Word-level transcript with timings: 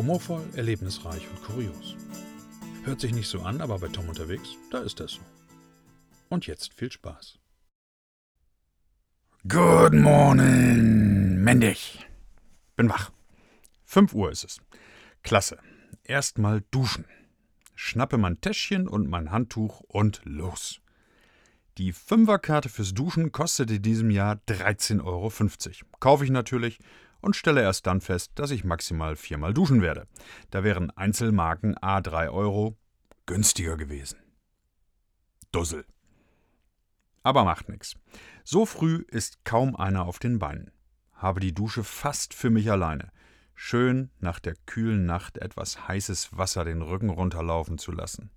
Humorvoll, 0.00 0.42
erlebnisreich 0.54 1.28
und 1.28 1.42
kurios. 1.42 1.94
Hört 2.84 3.02
sich 3.02 3.12
nicht 3.12 3.28
so 3.28 3.42
an, 3.42 3.60
aber 3.60 3.80
bei 3.80 3.88
Tom 3.88 4.08
unterwegs, 4.08 4.56
da 4.70 4.78
ist 4.78 4.98
das 4.98 5.12
so. 5.12 5.20
Und 6.30 6.46
jetzt 6.46 6.72
viel 6.72 6.90
Spaß. 6.90 7.38
Good 9.46 9.92
morning, 9.92 11.44
Mendig. 11.44 12.06
Bin 12.76 12.88
wach. 12.88 13.10
5 13.84 14.14
Uhr 14.14 14.30
ist 14.30 14.44
es. 14.44 14.62
Klasse. 15.22 15.58
Erstmal 16.02 16.62
duschen. 16.70 17.04
Schnappe 17.74 18.16
mein 18.16 18.40
Täschchen 18.40 18.88
und 18.88 19.06
mein 19.06 19.30
Handtuch 19.30 19.80
und 19.80 20.22
los. 20.24 20.80
Die 21.76 21.92
Fünferkarte 21.92 22.70
fürs 22.70 22.94
Duschen 22.94 23.32
kostet 23.32 23.70
in 23.70 23.82
diesem 23.82 24.10
Jahr 24.10 24.36
13,50 24.48 25.02
Euro. 25.04 25.30
Kaufe 26.00 26.24
ich 26.24 26.30
natürlich 26.30 26.78
und 27.20 27.36
stelle 27.36 27.62
erst 27.62 27.86
dann 27.86 28.00
fest, 28.00 28.32
dass 28.34 28.50
ich 28.50 28.64
maximal 28.64 29.16
viermal 29.16 29.54
duschen 29.54 29.82
werde. 29.82 30.06
Da 30.50 30.64
wären 30.64 30.90
Einzelmarken 30.90 31.76
A 31.82 32.00
3 32.00 32.30
Euro 32.30 32.76
günstiger 33.26 33.76
gewesen. 33.76 34.18
Dussel. 35.52 35.84
Aber 37.22 37.44
macht 37.44 37.68
nichts. 37.68 37.94
So 38.44 38.66
früh 38.66 39.04
ist 39.08 39.44
kaum 39.44 39.76
einer 39.76 40.06
auf 40.06 40.18
den 40.18 40.38
Beinen. 40.38 40.70
Habe 41.12 41.40
die 41.40 41.54
Dusche 41.54 41.84
fast 41.84 42.32
für 42.32 42.50
mich 42.50 42.70
alleine. 42.70 43.12
Schön 43.54 44.10
nach 44.20 44.40
der 44.40 44.54
kühlen 44.64 45.04
Nacht 45.04 45.36
etwas 45.36 45.86
heißes 45.86 46.36
Wasser 46.36 46.64
den 46.64 46.80
Rücken 46.80 47.10
runterlaufen 47.10 47.76
zu 47.76 47.92
lassen. 47.92 48.30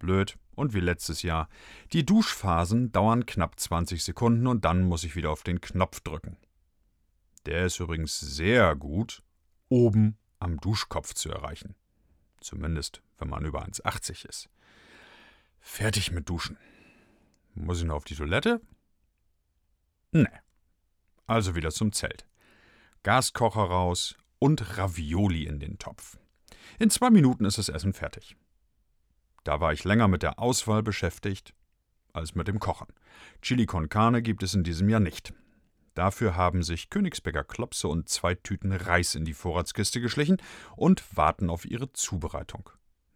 Blöd 0.00 0.36
und 0.56 0.74
wie 0.74 0.80
letztes 0.80 1.22
Jahr. 1.22 1.48
Die 1.92 2.04
Duschphasen 2.04 2.90
dauern 2.90 3.24
knapp 3.24 3.58
20 3.60 4.02
Sekunden 4.02 4.48
und 4.48 4.64
dann 4.64 4.82
muss 4.82 5.04
ich 5.04 5.14
wieder 5.14 5.30
auf 5.30 5.44
den 5.44 5.60
Knopf 5.60 6.00
drücken. 6.00 6.36
Der 7.46 7.66
ist 7.66 7.80
übrigens 7.80 8.18
sehr 8.20 8.76
gut, 8.76 9.22
oben 9.68 10.16
am 10.38 10.58
Duschkopf 10.58 11.14
zu 11.14 11.30
erreichen. 11.30 11.74
Zumindest, 12.40 13.02
wenn 13.18 13.28
man 13.28 13.44
über 13.44 13.64
1,80 13.64 14.28
ist. 14.28 14.48
Fertig 15.60 16.10
mit 16.10 16.28
Duschen. 16.28 16.58
Muss 17.54 17.78
ich 17.78 17.84
noch 17.84 17.96
auf 17.96 18.04
die 18.04 18.16
Toilette? 18.16 18.60
Nee. 20.10 20.26
Also 21.26 21.54
wieder 21.54 21.70
zum 21.70 21.92
Zelt. 21.92 22.26
Gaskocher 23.02 23.62
raus 23.62 24.16
und 24.38 24.78
Ravioli 24.78 25.44
in 25.44 25.60
den 25.60 25.78
Topf. 25.78 26.18
In 26.78 26.90
zwei 26.90 27.10
Minuten 27.10 27.44
ist 27.44 27.58
das 27.58 27.68
Essen 27.68 27.92
fertig. 27.92 28.36
Da 29.44 29.60
war 29.60 29.72
ich 29.72 29.84
länger 29.84 30.08
mit 30.08 30.22
der 30.22 30.38
Auswahl 30.38 30.82
beschäftigt 30.82 31.54
als 32.12 32.34
mit 32.34 32.48
dem 32.48 32.58
Kochen. 32.58 32.88
Chili 33.40 33.66
con 33.66 33.88
Carne 33.88 34.22
gibt 34.22 34.42
es 34.42 34.54
in 34.54 34.64
diesem 34.64 34.88
Jahr 34.88 35.00
nicht. 35.00 35.32
Dafür 35.94 36.36
haben 36.36 36.62
sich 36.62 36.88
Königsberger 36.88 37.44
Klopse 37.44 37.88
und 37.88 38.08
zwei 38.08 38.34
Tüten 38.34 38.72
Reis 38.72 39.14
in 39.14 39.24
die 39.24 39.34
Vorratskiste 39.34 40.00
geschlichen 40.00 40.38
und 40.76 41.16
warten 41.16 41.50
auf 41.50 41.64
ihre 41.64 41.92
Zubereitung. 41.92 42.70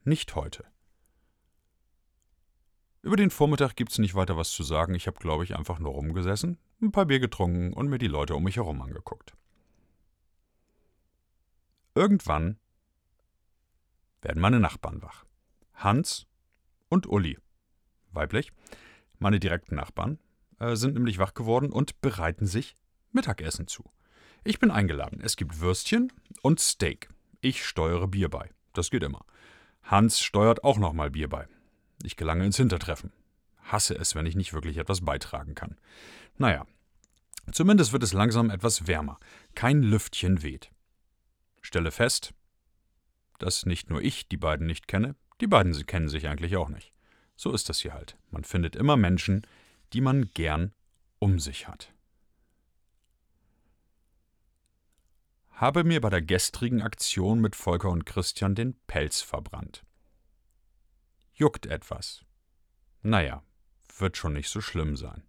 Nicht 0.05 0.35
heute. 0.35 0.65
Über 3.03 3.17
den 3.17 3.31
Vormittag 3.31 3.77
gibt's 3.77 3.99
nicht 3.99 4.15
weiter 4.15 4.37
was 4.37 4.51
zu 4.51 4.63
sagen. 4.63 4.95
Ich 4.95 5.07
habe, 5.07 5.19
glaube 5.19 5.45
ich, 5.45 5.57
einfach 5.57 5.79
nur 5.79 5.93
rumgesessen, 5.93 6.59
ein 6.83 6.93
paar 6.93 7.07
Bier 7.07 7.21
getrunken 7.21 7.73
und 7.73 7.89
mir 7.89 7.99
die 7.99 8.09
Leute 8.09 8.35
um 8.35 8.43
mich 8.43 8.57
herum 8.57 8.83
angeguckt. 8.83 9.35
Irgendwann 11.95 12.59
werden 14.21 14.41
meine 14.41 14.61
Nachbarn 14.61 15.01
wach. 15.03 15.25
Hans 15.73 16.27
und 16.89 17.07
Uli. 17.07 17.39
Weiblich. 18.11 18.53
Meine 19.19 19.41
direkten 19.41 19.77
Nachbarn 19.77 20.19
äh, 20.59 20.77
sind 20.77 20.95
nämlich 20.95 21.19
wach 21.19 21.35
geworden 21.35 21.71
und 21.71 22.01
bereiten 22.01 22.47
sich 22.47 22.77
Mittagessen 23.13 23.67
zu. 23.67 23.85
Ich 24.45 24.59
bin 24.59 24.71
eingeladen. 24.71 25.21
Es 25.23 25.37
gibt 25.37 25.61
Würstchen 25.61 26.13
und 26.43 26.61
Steak. 26.61 27.09
Ich 27.41 27.65
steuere 27.65 28.07
Bier 28.07 28.29
bei. 28.29 28.51
Das 28.73 28.91
geht 28.91 29.03
immer. 29.03 29.25
Hans 29.83 30.21
steuert 30.21 30.65
auch 30.65 30.79
nochmal 30.79 31.11
Bier 31.11 31.29
bei. 31.29 31.49
Ich 32.03 32.17
gelange 32.17 32.45
ins 32.45 32.57
Hintertreffen. 32.57 33.13
Hasse 33.63 33.95
es, 33.95 34.15
wenn 34.15 34.27
ich 34.27 34.37
nicht 34.37 34.53
wirklich 34.53 34.77
etwas 34.77 35.01
beitragen 35.01 35.55
kann. 35.55 35.77
Naja, 36.39 36.67
zumindest 37.53 37.93
wird 37.93 38.03
es 38.03 38.13
langsam 38.13 38.51
etwas 38.51 38.87
wärmer. 38.87 39.19
Kein 39.55 39.83
Lüftchen 39.83 40.43
weht. 40.43 40.71
Stelle 41.63 41.91
fest, 41.91 42.33
dass 43.39 43.67
nicht 43.67 43.91
nur 43.91 44.03
ich 44.03 44.29
die 44.29 44.37
beiden 44.37 44.67
nicht 44.67 44.89
kenne, 44.89 45.17
die 45.41 45.47
beiden 45.47 45.75
kennen 45.87 46.09
sich 46.09 46.29
eigentlich 46.29 46.57
auch 46.57 46.69
nicht. 46.69 46.93
So 47.35 47.53
ist 47.53 47.69
das 47.69 47.81
hier 47.81 47.93
halt. 47.93 48.17
Man 48.31 48.45
findet 48.45 48.77
immer 48.77 48.97
Menschen, 48.97 49.47
die 49.97 50.03
man 50.03 50.31
gern 50.35 50.75
um 51.21 51.39
sich 51.41 51.69
hat. 51.69 51.95
Habe 55.53 55.85
mir 55.85 56.03
bei 56.03 56.11
der 56.11 56.21
gestrigen 56.21 56.83
Aktion 56.83 57.41
mit 57.41 57.57
Volker 57.57 57.89
und 57.89 58.05
Christian 58.05 58.55
den 58.55 58.75
Pelz 58.89 59.23
verbrannt. 59.23 59.87
Juckt 61.33 61.65
etwas. 61.65 62.27
Naja, 63.01 63.43
wird 63.97 64.19
schon 64.19 64.35
nicht 64.35 64.51
so 64.51 64.61
schlimm 64.61 64.99
sein. 64.99 65.23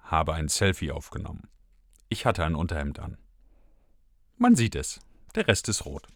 Habe 0.00 0.34
ein 0.34 0.48
Selfie 0.48 0.92
aufgenommen. 0.92 1.48
Ich 2.10 2.26
hatte 2.26 2.44
ein 2.44 2.54
Unterhemd 2.54 2.98
an. 2.98 3.16
Man 4.36 4.56
sieht 4.56 4.74
es, 4.74 5.00
der 5.34 5.48
Rest 5.48 5.70
ist 5.70 5.86
rot. 5.86 6.06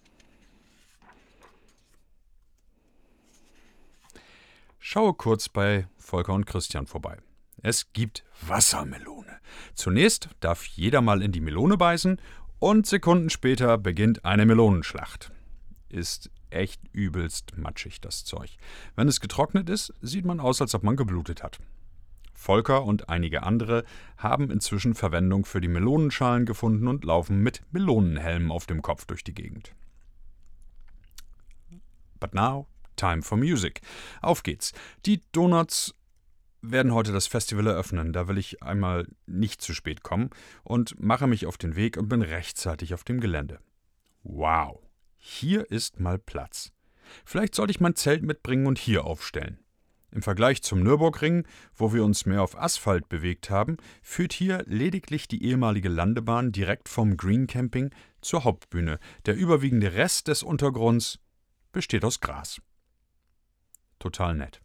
Schaue 4.85 5.15
kurz 5.15 5.49
bei 5.49 5.87
Volker 5.97 6.33
und 6.33 6.45
Christian 6.45 6.89
vorbei. 6.89 7.17
Es 7.63 7.93
gibt 7.93 8.25
Wassermelone. 8.41 9.39
Zunächst 9.75 10.31
darf 10.41 10.65
jeder 10.65 11.01
mal 11.01 11.23
in 11.23 11.31
die 11.31 11.41
Melone 11.41 11.77
beißen 11.77 12.21
und 12.59 12.85
Sekunden 12.89 13.31
später 13.31 13.79
beginnt 13.79 14.25
eine 14.25 14.45
Melonenschlacht. 14.45 15.31
Ist 15.89 16.33
echt 16.51 16.81
übelst 16.91 17.57
matschig, 17.57 18.01
das 18.01 18.25
Zeug. 18.25 18.57
Wenn 18.97 19.07
es 19.07 19.21
getrocknet 19.21 19.71
ist, 19.71 19.95
sieht 20.01 20.25
man 20.25 20.41
aus, 20.41 20.61
als 20.61 20.75
ob 20.75 20.83
man 20.83 20.97
geblutet 20.97 21.45
hat. 21.45 21.61
Volker 22.35 22.83
und 22.83 23.09
einige 23.09 23.45
andere 23.45 23.85
haben 24.17 24.51
inzwischen 24.51 24.97
Verwendung 24.97 25.45
für 25.45 25.61
die 25.61 25.69
Melonenschalen 25.69 26.45
gefunden 26.45 26.89
und 26.89 27.05
laufen 27.05 27.41
mit 27.41 27.63
Melonenhelmen 27.71 28.51
auf 28.51 28.67
dem 28.67 28.83
Kopf 28.83 29.05
durch 29.05 29.23
die 29.23 29.33
Gegend. 29.35 29.77
But 32.19 32.35
now 32.35 32.67
Time 33.03 33.23
for 33.23 33.37
Music. 33.37 33.81
Auf 34.21 34.45
geht's. 34.45 34.73
Die 35.07 35.23
Donuts 35.33 35.93
werden 36.61 36.95
heute 36.95 37.11
das 37.11 37.27
Festival 37.27 37.67
eröffnen. 37.67 38.13
Da 38.13 38.29
will 38.29 38.39
ich 38.39 38.63
einmal 38.63 39.09
nicht 39.27 39.61
zu 39.61 39.75
spät 39.75 40.05
kommen 40.05 40.31
und 40.63 41.03
mache 41.03 41.27
mich 41.27 41.47
auf 41.47 41.59
den 41.59 41.75
Weg 41.75 41.97
und 41.97 42.09
bin 42.09 42.23
rechtzeitig 42.23 42.95
auf 42.95 43.03
dem 43.03 43.19
Gelände. 43.19 43.59
Wow, 44.23 44.79
hier 45.17 45.69
ist 45.69 45.99
mal 45.99 46.21
Platz. 46.21 46.71
Vielleicht 47.25 47.57
sollte 47.57 47.73
ich 47.73 47.81
mein 47.81 47.97
Zelt 47.97 48.23
mitbringen 48.23 48.69
und 48.69 48.79
hier 48.79 49.05
aufstellen. 49.05 49.59
Im 50.13 50.23
Vergleich 50.23 50.63
zum 50.63 50.85
Nürburgring, 50.85 51.45
wo 51.75 51.93
wir 51.93 52.05
uns 52.05 52.25
mehr 52.25 52.43
auf 52.43 52.57
Asphalt 52.57 53.09
bewegt 53.09 53.51
haben, 53.51 53.79
führt 54.01 54.33
hier 54.33 54.63
lediglich 54.67 55.27
die 55.27 55.43
ehemalige 55.43 55.89
Landebahn 55.89 56.53
direkt 56.53 56.89
vom 56.89 57.17
Green 57.17 57.49
Camping 57.49 57.91
zur 58.21 58.45
Hauptbühne. 58.45 59.01
Der 59.27 59.35
überwiegende 59.35 59.95
Rest 59.95 60.29
des 60.29 60.45
Untergrunds 60.45 61.19
besteht 61.73 62.05
aus 62.05 62.21
Gras 62.21 62.61
total 64.03 64.35
nett. 64.35 64.61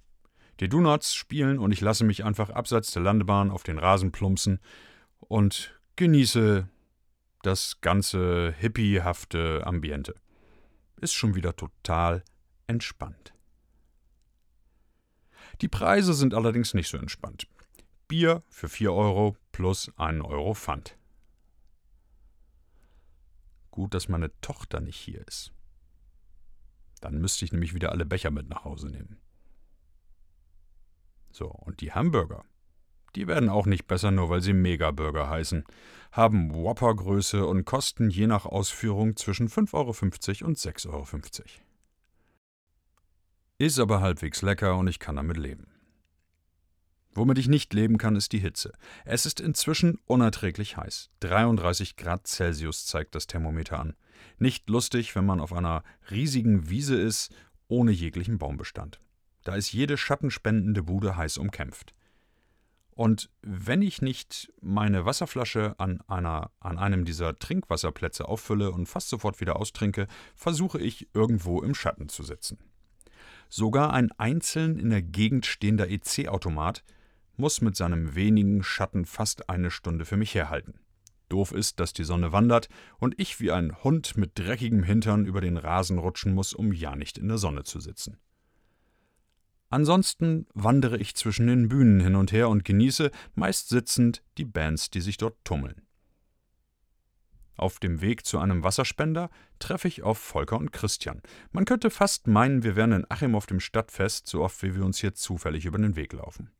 Die 0.59 0.69
Do-Nots 0.69 1.13
spielen 1.13 1.59
und 1.59 1.71
ich 1.71 1.81
lasse 1.81 2.03
mich 2.03 2.25
einfach 2.25 2.49
abseits 2.49 2.91
der 2.91 3.03
Landebahn 3.03 3.51
auf 3.51 3.63
den 3.63 3.77
Rasen 3.77 4.11
plumpsen 4.11 4.59
und 5.19 5.79
genieße 5.95 6.67
das 7.43 7.79
ganze 7.81 8.53
hippiehafte 8.57 9.61
Ambiente. 9.65 10.15
Ist 10.99 11.13
schon 11.13 11.35
wieder 11.35 11.55
total 11.55 12.23
entspannt. 12.65 13.33
Die 15.61 15.67
Preise 15.67 16.13
sind 16.13 16.33
allerdings 16.33 16.73
nicht 16.73 16.89
so 16.89 16.97
entspannt. 16.97 17.47
Bier 18.07 18.43
für 18.49 18.69
4 18.69 18.93
Euro 18.93 19.37
plus 19.51 19.91
1 19.97 20.23
Euro 20.23 20.53
Pfand. 20.55 20.97
Gut, 23.69 23.93
dass 23.93 24.09
meine 24.09 24.31
Tochter 24.41 24.79
nicht 24.79 24.97
hier 24.97 25.27
ist. 25.27 25.51
Dann 27.01 27.19
müsste 27.19 27.45
ich 27.45 27.51
nämlich 27.51 27.75
wieder 27.75 27.91
alle 27.91 28.05
Becher 28.05 28.31
mit 28.31 28.49
nach 28.49 28.63
Hause 28.63 28.87
nehmen. 28.87 29.19
So, 31.37 31.49
und 31.49 31.81
die 31.81 31.91
Hamburger, 31.91 32.43
die 33.15 33.27
werden 33.27 33.49
auch 33.49 33.67
nicht 33.67 33.85
besser, 33.85 34.09
nur 34.09 34.27
weil 34.31 34.41
sie 34.41 34.53
Mega-Burger 34.53 35.29
heißen, 35.29 35.65
haben 36.11 36.51
Whopper-Größe 36.51 37.45
und 37.45 37.63
kosten 37.63 38.09
je 38.09 38.25
nach 38.25 38.47
Ausführung 38.47 39.15
zwischen 39.15 39.47
5,50 39.47 39.73
Euro 39.75 40.47
und 40.47 40.57
6,50 40.57 40.87
Euro. 40.89 41.05
Ist 43.59 43.77
aber 43.77 44.01
halbwegs 44.01 44.41
lecker 44.41 44.77
und 44.77 44.87
ich 44.87 44.97
kann 44.97 45.17
damit 45.17 45.37
leben. 45.37 45.67
Womit 47.11 47.37
ich 47.37 47.47
nicht 47.47 47.71
leben 47.71 47.99
kann, 47.99 48.15
ist 48.15 48.31
die 48.31 48.39
Hitze. 48.39 48.73
Es 49.05 49.27
ist 49.27 49.39
inzwischen 49.39 49.99
unerträglich 50.07 50.75
heiß. 50.75 51.11
33 51.19 51.97
Grad 51.97 52.25
Celsius 52.25 52.87
zeigt 52.87 53.13
das 53.13 53.27
Thermometer 53.27 53.79
an. 53.79 53.95
Nicht 54.39 54.71
lustig, 54.71 55.15
wenn 55.15 55.27
man 55.27 55.39
auf 55.39 55.53
einer 55.53 55.83
riesigen 56.09 56.67
Wiese 56.71 56.99
ist, 56.99 57.31
ohne 57.67 57.91
jeglichen 57.91 58.39
Baumbestand. 58.39 58.99
Da 59.47 59.55
ist 59.55 59.71
jede 59.71 59.95
schattenspendende 59.95 60.83
Bude 60.83 61.15
heiß 61.15 61.37
umkämpft. 61.37 61.95
Und 62.89 63.29
wenn 63.41 63.81
ich 63.81 64.01
nicht 64.01 64.51
meine 64.59 65.05
Wasserflasche 65.05 65.75
an, 65.77 66.01
einer, 66.05 66.51
an 66.59 66.77
einem 66.77 67.05
dieser 67.05 67.39
Trinkwasserplätze 67.39 68.27
auffülle 68.27 68.71
und 68.71 68.87
fast 68.87 69.07
sofort 69.07 69.39
wieder 69.39 69.55
austrinke, 69.55 70.07
versuche 70.35 70.81
ich 70.81 71.07
irgendwo 71.13 71.61
im 71.61 71.75
Schatten 71.75 72.09
zu 72.09 72.23
sitzen. 72.23 72.57
Sogar 73.47 73.93
ein 73.93 74.11
einzeln 74.17 74.77
in 74.77 74.89
der 74.89 75.01
Gegend 75.01 75.45
stehender 75.45 75.89
EC-Automat 75.89 76.83
muss 77.37 77.61
mit 77.61 77.77
seinem 77.77 78.15
wenigen 78.15 78.63
Schatten 78.63 79.05
fast 79.05 79.49
eine 79.49 79.71
Stunde 79.71 80.03
für 80.03 80.17
mich 80.17 80.35
herhalten. 80.35 80.81
Doof 81.29 81.53
ist, 81.53 81.79
dass 81.79 81.93
die 81.93 82.03
Sonne 82.03 82.33
wandert 82.33 82.67
und 82.99 83.17
ich 83.17 83.39
wie 83.39 83.53
ein 83.53 83.81
Hund 83.81 84.17
mit 84.17 84.37
dreckigem 84.37 84.83
Hintern 84.83 85.25
über 85.25 85.39
den 85.39 85.55
Rasen 85.55 85.99
rutschen 85.99 86.33
muss, 86.33 86.51
um 86.51 86.73
ja 86.73 86.97
nicht 86.97 87.17
in 87.17 87.29
der 87.29 87.37
Sonne 87.37 87.63
zu 87.63 87.79
sitzen. 87.79 88.17
Ansonsten 89.69 90.47
wandere 90.53 90.97
ich 90.97 91.15
zwischen 91.15 91.47
den 91.47 91.67
Bühnen 91.67 91.99
hin 91.99 92.15
und 92.15 92.31
her 92.31 92.49
und 92.49 92.63
genieße, 92.63 93.11
meist 93.35 93.69
sitzend, 93.69 94.23
die 94.37 94.45
Bands, 94.45 94.89
die 94.89 95.01
sich 95.01 95.17
dort 95.17 95.43
tummeln. 95.43 95.81
Auf 97.57 97.79
dem 97.79 98.01
Weg 98.01 98.25
zu 98.25 98.37
einem 98.37 98.63
Wasserspender 98.63 99.29
treffe 99.59 99.87
ich 99.87 100.03
auf 100.03 100.19
Volker 100.19 100.57
und 100.57 100.71
Christian. 100.71 101.21
Man 101.51 101.65
könnte 101.65 101.89
fast 101.89 102.27
meinen, 102.27 102.63
wir 102.63 102.75
wären 102.75 102.91
in 102.91 103.05
Achim 103.09 103.35
auf 103.35 103.47
dem 103.47 103.59
Stadtfest, 103.59 104.27
so 104.27 104.43
oft 104.43 104.61
wie 104.61 104.75
wir 104.75 104.85
uns 104.85 104.99
hier 104.99 105.15
zufällig 105.15 105.65
über 105.65 105.79
den 105.79 105.95
Weg 105.95 106.13
laufen. 106.13 106.51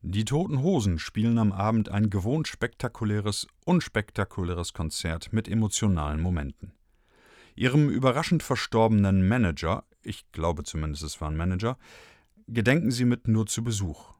Die 0.00 0.24
Toten 0.24 0.62
Hosen 0.62 1.00
spielen 1.00 1.38
am 1.38 1.50
Abend 1.50 1.88
ein 1.88 2.08
gewohnt 2.08 2.46
spektakuläres, 2.46 3.48
unspektakuläres 3.64 4.72
Konzert 4.72 5.32
mit 5.32 5.48
emotionalen 5.48 6.20
Momenten. 6.20 6.72
Ihrem 7.56 7.90
überraschend 7.90 8.44
verstorbenen 8.44 9.26
Manager 9.26 9.82
ich 10.08 10.30
glaube 10.32 10.64
zumindest, 10.64 11.04
es 11.04 11.20
war 11.20 11.30
ein 11.30 11.36
Manager, 11.36 11.78
gedenken 12.48 12.90
Sie 12.90 13.04
mit 13.04 13.28
nur 13.28 13.46
zu 13.46 13.62
Besuch. 13.62 14.14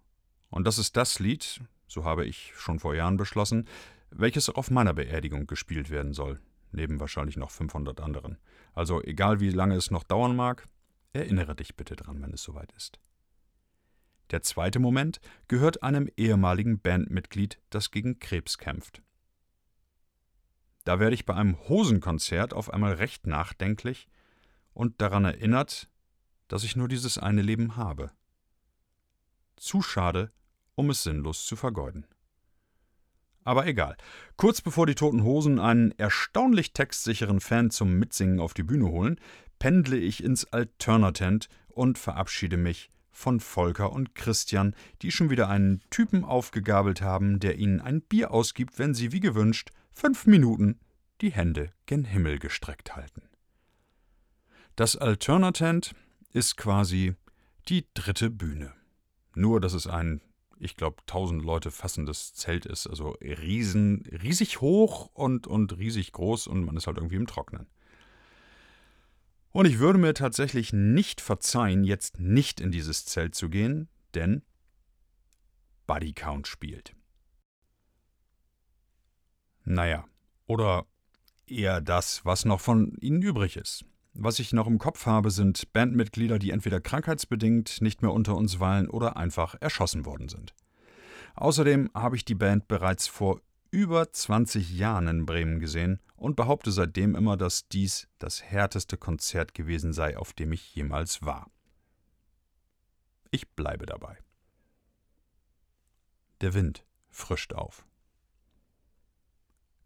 Und 0.50 0.66
das 0.66 0.78
ist 0.78 0.96
das 0.96 1.18
Lied, 1.18 1.60
so 1.86 2.04
habe 2.04 2.24
ich 2.24 2.52
schon 2.56 2.78
vor 2.78 2.94
Jahren 2.94 3.16
beschlossen, 3.16 3.66
welches 4.10 4.48
auch 4.48 4.56
auf 4.56 4.70
meiner 4.70 4.94
Beerdigung 4.94 5.46
gespielt 5.46 5.90
werden 5.90 6.12
soll, 6.12 6.40
neben 6.72 7.00
wahrscheinlich 7.00 7.36
noch 7.36 7.50
500 7.50 8.00
anderen. 8.00 8.38
Also 8.74 9.02
egal 9.02 9.40
wie 9.40 9.50
lange 9.50 9.74
es 9.74 9.90
noch 9.90 10.04
dauern 10.04 10.36
mag, 10.36 10.68
erinnere 11.12 11.54
dich 11.54 11.76
bitte 11.76 11.96
dran, 11.96 12.22
wenn 12.22 12.32
es 12.32 12.42
soweit 12.42 12.72
ist. 12.72 12.98
Der 14.30 14.42
zweite 14.42 14.78
Moment 14.78 15.20
gehört 15.48 15.82
einem 15.82 16.08
ehemaligen 16.16 16.80
Bandmitglied, 16.80 17.58
das 17.70 17.90
gegen 17.90 18.18
Krebs 18.18 18.58
kämpft. 18.58 19.02
Da 20.84 21.00
werde 21.00 21.14
ich 21.14 21.24
bei 21.24 21.34
einem 21.34 21.58
Hosenkonzert 21.68 22.52
auf 22.54 22.72
einmal 22.72 22.94
recht 22.94 23.26
nachdenklich 23.26 24.08
und 24.78 25.00
daran 25.00 25.24
erinnert, 25.24 25.90
dass 26.46 26.62
ich 26.62 26.76
nur 26.76 26.86
dieses 26.86 27.18
eine 27.18 27.42
Leben 27.42 27.76
habe. 27.76 28.12
Zu 29.56 29.82
schade, 29.82 30.30
um 30.76 30.88
es 30.90 31.02
sinnlos 31.02 31.46
zu 31.46 31.56
vergeuden. 31.56 32.06
Aber 33.42 33.66
egal. 33.66 33.96
Kurz 34.36 34.60
bevor 34.60 34.86
die 34.86 34.94
Toten 34.94 35.24
Hosen 35.24 35.58
einen 35.58 35.90
erstaunlich 35.98 36.74
textsicheren 36.74 37.40
Fan 37.40 37.72
zum 37.72 37.94
Mitsingen 37.94 38.38
auf 38.38 38.54
die 38.54 38.62
Bühne 38.62 38.88
holen, 38.88 39.20
pendle 39.58 39.96
ich 39.96 40.22
ins 40.22 40.44
Alternatent 40.52 41.48
und 41.66 41.98
verabschiede 41.98 42.56
mich 42.56 42.88
von 43.10 43.40
Volker 43.40 43.90
und 43.90 44.14
Christian, 44.14 44.76
die 45.02 45.10
schon 45.10 45.28
wieder 45.28 45.48
einen 45.48 45.80
Typen 45.90 46.24
aufgegabelt 46.24 47.02
haben, 47.02 47.40
der 47.40 47.58
ihnen 47.58 47.80
ein 47.80 48.00
Bier 48.00 48.30
ausgibt, 48.30 48.78
wenn 48.78 48.94
sie 48.94 49.10
wie 49.10 49.20
gewünscht 49.20 49.70
fünf 49.92 50.26
Minuten 50.26 50.78
die 51.20 51.32
Hände 51.32 51.72
gen 51.86 52.04
Himmel 52.04 52.38
gestreckt 52.38 52.94
halten. 52.94 53.27
Das 54.78 54.94
Alternatent 54.94 55.92
ist 56.30 56.56
quasi 56.56 57.16
die 57.68 57.88
dritte 57.94 58.30
Bühne. 58.30 58.74
Nur, 59.34 59.60
dass 59.60 59.72
es 59.72 59.88
ein, 59.88 60.20
ich 60.60 60.76
glaube, 60.76 60.98
tausend 61.04 61.42
Leute 61.42 61.72
fassendes 61.72 62.32
Zelt 62.32 62.64
ist. 62.64 62.86
Also 62.86 63.16
riesen, 63.20 64.04
riesig 64.22 64.60
hoch 64.60 65.10
und, 65.14 65.48
und 65.48 65.76
riesig 65.78 66.12
groß 66.12 66.46
und 66.46 66.64
man 66.64 66.76
ist 66.76 66.86
halt 66.86 66.98
irgendwie 66.98 67.16
im 67.16 67.26
Trocknen. 67.26 67.66
Und 69.50 69.66
ich 69.66 69.80
würde 69.80 69.98
mir 69.98 70.14
tatsächlich 70.14 70.72
nicht 70.72 71.20
verzeihen, 71.20 71.82
jetzt 71.82 72.20
nicht 72.20 72.60
in 72.60 72.70
dieses 72.70 73.04
Zelt 73.04 73.34
zu 73.34 73.48
gehen, 73.48 73.88
denn 74.14 74.42
Buddy 75.88 76.12
Count 76.12 76.46
spielt. 76.46 76.94
Naja, 79.64 80.04
oder 80.46 80.86
eher 81.48 81.80
das, 81.80 82.24
was 82.24 82.44
noch 82.44 82.60
von 82.60 82.96
ihnen 83.00 83.22
übrig 83.22 83.56
ist. 83.56 83.84
Was 84.14 84.38
ich 84.38 84.52
noch 84.52 84.66
im 84.66 84.78
Kopf 84.78 85.06
habe, 85.06 85.30
sind 85.30 85.72
Bandmitglieder, 85.72 86.38
die 86.38 86.50
entweder 86.50 86.80
krankheitsbedingt 86.80 87.80
nicht 87.80 88.02
mehr 88.02 88.12
unter 88.12 88.36
uns 88.36 88.58
weilen 88.58 88.88
oder 88.88 89.16
einfach 89.16 89.54
erschossen 89.60 90.04
worden 90.04 90.28
sind. 90.28 90.54
Außerdem 91.36 91.90
habe 91.94 92.16
ich 92.16 92.24
die 92.24 92.34
Band 92.34 92.66
bereits 92.66 93.06
vor 93.06 93.40
über 93.70 94.10
20 94.10 94.76
Jahren 94.76 95.08
in 95.08 95.26
Bremen 95.26 95.60
gesehen 95.60 96.00
und 96.16 96.36
behaupte 96.36 96.72
seitdem 96.72 97.14
immer, 97.14 97.36
dass 97.36 97.68
dies 97.68 98.08
das 98.18 98.42
härteste 98.42 98.96
Konzert 98.96 99.54
gewesen 99.54 99.92
sei, 99.92 100.16
auf 100.16 100.32
dem 100.32 100.52
ich 100.52 100.74
jemals 100.74 101.22
war. 101.22 101.50
Ich 103.30 103.48
bleibe 103.50 103.86
dabei. 103.86 104.18
Der 106.40 106.54
Wind 106.54 106.84
frischt 107.10 107.52
auf. 107.52 107.87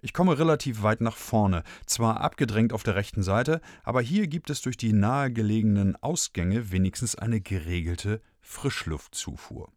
Ich 0.05 0.13
komme 0.13 0.37
relativ 0.37 0.83
weit 0.83 1.01
nach 1.01 1.17
vorne, 1.17 1.63
zwar 1.87 2.21
abgedrängt 2.21 2.73
auf 2.73 2.83
der 2.83 2.97
rechten 2.97 3.23
Seite, 3.23 3.61
aber 3.85 4.03
hier 4.03 4.27
gibt 4.27 4.51
es 4.51 4.61
durch 4.61 4.77
die 4.77 4.93
nahegelegenen 4.93 5.95
Ausgänge 6.03 6.73
wenigstens 6.73 7.15
eine 7.15 7.41
geregelte 7.41 8.21
Frischluftzufuhr. 8.41 9.71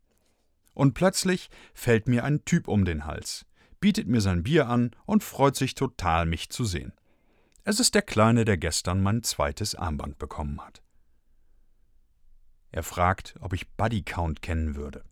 Und 0.74 0.95
plötzlich 0.95 1.51
fällt 1.75 2.07
mir 2.07 2.24
ein 2.24 2.44
Typ 2.44 2.68
um 2.68 2.86
den 2.86 3.06
Hals, 3.06 3.45
bietet 3.80 4.07
mir 4.07 4.19
sein 4.19 4.42
Bier 4.42 4.68
an 4.68 4.95
und 5.06 5.24
freut 5.24 5.56
sich 5.56 5.75
total, 5.75 6.25
mich 6.25 6.50
zu 6.50 6.66
sehen. 6.66 6.94
Es 7.63 7.80
ist 7.80 7.94
der 7.94 8.01
Kleine, 8.01 8.45
der 8.45 8.57
gestern 8.57 9.04
mein 9.04 9.22
zweites 9.22 9.75
Armband 9.75 10.18
bekommen 10.18 10.60
hat. 10.60 10.81
Er 12.72 12.81
fragt, 12.81 13.36
ob 13.42 13.54
ich 13.54 13.69
Buddy 13.69 14.01
Count 14.01 14.42
kennen 14.42 14.75
würde. 14.75 15.04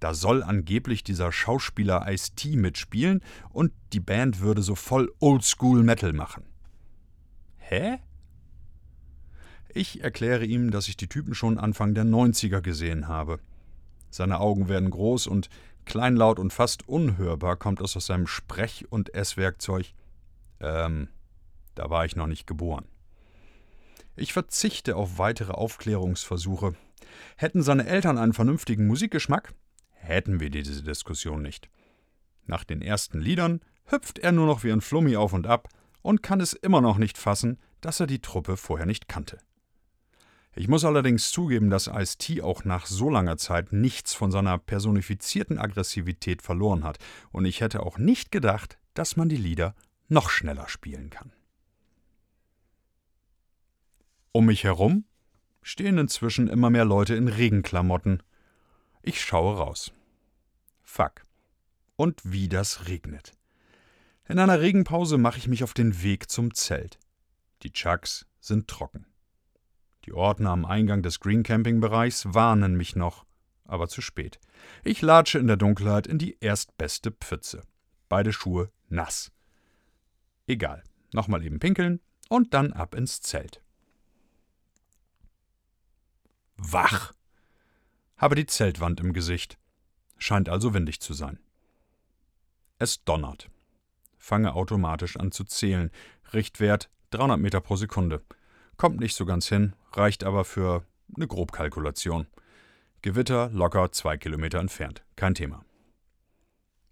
Da 0.00 0.14
soll 0.14 0.42
angeblich 0.42 1.04
dieser 1.04 1.30
Schauspieler 1.30 2.10
Ice-T 2.10 2.56
mitspielen 2.56 3.22
und 3.50 3.72
die 3.92 4.00
Band 4.00 4.40
würde 4.40 4.62
so 4.62 4.74
voll 4.74 5.12
Oldschool 5.20 5.82
Metal 5.82 6.14
machen. 6.14 6.44
Hä? 7.58 7.98
Ich 9.72 10.02
erkläre 10.02 10.44
ihm, 10.46 10.70
dass 10.70 10.88
ich 10.88 10.96
die 10.96 11.06
Typen 11.06 11.34
schon 11.34 11.58
Anfang 11.58 11.94
der 11.94 12.04
90er 12.04 12.62
gesehen 12.62 13.08
habe. 13.08 13.38
Seine 14.10 14.40
Augen 14.40 14.68
werden 14.68 14.90
groß 14.90 15.26
und 15.26 15.50
kleinlaut 15.84 16.38
und 16.38 16.52
fast 16.52 16.88
unhörbar 16.88 17.56
kommt 17.56 17.80
es 17.80 17.96
aus 17.96 18.06
seinem 18.06 18.26
Sprech- 18.26 18.90
und 18.90 19.14
Esswerkzeug. 19.14 19.92
Ähm, 20.60 21.08
da 21.74 21.90
war 21.90 22.04
ich 22.06 22.16
noch 22.16 22.26
nicht 22.26 22.46
geboren. 22.46 22.86
Ich 24.16 24.32
verzichte 24.32 24.96
auf 24.96 25.18
weitere 25.18 25.52
Aufklärungsversuche. 25.52 26.74
Hätten 27.36 27.62
seine 27.62 27.86
Eltern 27.86 28.18
einen 28.18 28.32
vernünftigen 28.32 28.86
Musikgeschmack, 28.86 29.54
hätten 30.00 30.40
wir 30.40 30.50
diese 30.50 30.82
Diskussion 30.82 31.42
nicht. 31.42 31.70
Nach 32.46 32.64
den 32.64 32.82
ersten 32.82 33.20
Liedern 33.20 33.60
hüpft 33.86 34.18
er 34.18 34.32
nur 34.32 34.46
noch 34.46 34.64
wie 34.64 34.72
ein 34.72 34.80
Flummi 34.80 35.16
auf 35.16 35.32
und 35.32 35.46
ab 35.46 35.68
und 36.02 36.22
kann 36.22 36.40
es 36.40 36.52
immer 36.52 36.80
noch 36.80 36.98
nicht 36.98 37.18
fassen, 37.18 37.58
dass 37.80 38.00
er 38.00 38.06
die 38.06 38.20
Truppe 38.20 38.56
vorher 38.56 38.86
nicht 38.86 39.08
kannte. 39.08 39.38
Ich 40.54 40.66
muss 40.66 40.84
allerdings 40.84 41.30
zugeben, 41.30 41.70
dass 41.70 41.86
Ice-T 41.86 42.42
auch 42.42 42.64
nach 42.64 42.86
so 42.86 43.08
langer 43.08 43.36
Zeit 43.36 43.72
nichts 43.72 44.14
von 44.14 44.32
seiner 44.32 44.58
personifizierten 44.58 45.58
Aggressivität 45.58 46.42
verloren 46.42 46.82
hat, 46.82 46.98
und 47.30 47.44
ich 47.44 47.60
hätte 47.60 47.84
auch 47.84 47.98
nicht 47.98 48.32
gedacht, 48.32 48.78
dass 48.94 49.16
man 49.16 49.28
die 49.28 49.36
Lieder 49.36 49.76
noch 50.08 50.28
schneller 50.28 50.68
spielen 50.68 51.08
kann. 51.10 51.32
Um 54.32 54.46
mich 54.46 54.64
herum 54.64 55.04
stehen 55.62 55.98
inzwischen 55.98 56.48
immer 56.48 56.70
mehr 56.70 56.84
Leute 56.84 57.14
in 57.14 57.28
Regenklamotten. 57.28 58.22
Ich 59.02 59.20
schaue 59.20 59.56
raus. 59.56 59.92
Fuck. 60.82 61.24
Und 61.96 62.20
wie 62.24 62.48
das 62.48 62.88
regnet. 62.88 63.32
In 64.28 64.38
einer 64.38 64.60
Regenpause 64.60 65.18
mache 65.18 65.38
ich 65.38 65.48
mich 65.48 65.64
auf 65.64 65.74
den 65.74 66.02
Weg 66.02 66.30
zum 66.30 66.54
Zelt. 66.54 66.98
Die 67.62 67.72
Chucks 67.72 68.26
sind 68.40 68.68
trocken. 68.68 69.06
Die 70.04 70.12
Ordner 70.12 70.50
am 70.50 70.64
Eingang 70.64 71.02
des 71.02 71.20
Green 71.20 71.42
Camping 71.42 71.80
Bereichs 71.80 72.32
warnen 72.32 72.76
mich 72.76 72.96
noch, 72.96 73.26
aber 73.64 73.88
zu 73.88 74.00
spät. 74.00 74.38
Ich 74.84 75.02
latsche 75.02 75.38
in 75.38 75.46
der 75.46 75.56
Dunkelheit 75.56 76.06
in 76.06 76.18
die 76.18 76.36
erstbeste 76.40 77.10
Pfütze. 77.10 77.62
Beide 78.08 78.32
Schuhe 78.32 78.70
nass. 78.88 79.30
Egal, 80.46 80.82
nochmal 81.12 81.44
eben 81.44 81.58
pinkeln 81.58 82.00
und 82.28 82.54
dann 82.54 82.72
ab 82.72 82.94
ins 82.94 83.20
Zelt. 83.20 83.62
Wach! 86.56 87.12
Habe 88.20 88.34
die 88.34 88.44
Zeltwand 88.44 89.00
im 89.00 89.14
Gesicht. 89.14 89.56
Scheint 90.18 90.50
also 90.50 90.74
windig 90.74 91.00
zu 91.00 91.14
sein. 91.14 91.38
Es 92.76 93.02
donnert. 93.02 93.48
Fange 94.18 94.52
automatisch 94.52 95.16
an 95.16 95.32
zu 95.32 95.42
zählen. 95.44 95.90
Richtwert 96.34 96.90
300 97.12 97.40
Meter 97.40 97.62
pro 97.62 97.76
Sekunde. 97.76 98.22
Kommt 98.76 99.00
nicht 99.00 99.16
so 99.16 99.24
ganz 99.24 99.48
hin, 99.48 99.74
reicht 99.92 100.22
aber 100.22 100.44
für 100.44 100.84
eine 101.16 101.26
Grobkalkulation. 101.26 102.26
Gewitter 103.00 103.48
locker 103.54 103.90
zwei 103.90 104.18
Kilometer 104.18 104.58
entfernt, 104.58 105.02
kein 105.16 105.34
Thema. 105.34 105.64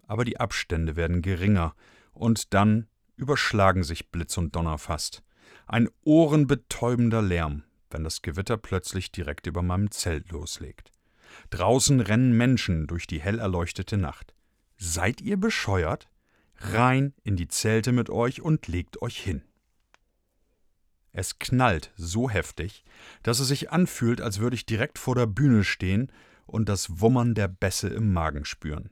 Aber 0.06 0.24
die 0.24 0.40
Abstände 0.40 0.96
werden 0.96 1.20
geringer 1.20 1.74
und 2.14 2.54
dann 2.54 2.88
überschlagen 3.16 3.84
sich 3.84 4.08
Blitz 4.10 4.38
und 4.38 4.56
Donner 4.56 4.78
fast. 4.78 5.22
Ein 5.66 5.90
ohrenbetäubender 6.04 7.20
Lärm, 7.20 7.64
wenn 7.90 8.02
das 8.02 8.22
Gewitter 8.22 8.56
plötzlich 8.56 9.12
direkt 9.12 9.46
über 9.46 9.60
meinem 9.60 9.90
Zelt 9.90 10.30
loslegt. 10.30 10.90
Draußen 11.50 12.00
rennen 12.00 12.36
Menschen 12.36 12.86
durch 12.86 13.06
die 13.06 13.20
hell 13.20 13.38
erleuchtete 13.38 13.96
Nacht. 13.96 14.34
Seid 14.76 15.20
ihr 15.20 15.36
bescheuert? 15.36 16.08
Rein 16.56 17.14
in 17.22 17.36
die 17.36 17.48
Zelte 17.48 17.92
mit 17.92 18.10
euch 18.10 18.42
und 18.42 18.66
legt 18.66 19.02
euch 19.02 19.18
hin. 19.18 19.42
Es 21.12 21.38
knallt 21.38 21.92
so 21.96 22.30
heftig, 22.30 22.84
dass 23.22 23.40
es 23.40 23.48
sich 23.48 23.70
anfühlt, 23.70 24.20
als 24.20 24.38
würde 24.38 24.54
ich 24.54 24.66
direkt 24.66 24.98
vor 24.98 25.14
der 25.14 25.26
Bühne 25.26 25.64
stehen 25.64 26.12
und 26.46 26.68
das 26.68 27.00
Wummern 27.00 27.34
der 27.34 27.48
Bässe 27.48 27.88
im 27.88 28.12
Magen 28.12 28.44
spüren. 28.44 28.90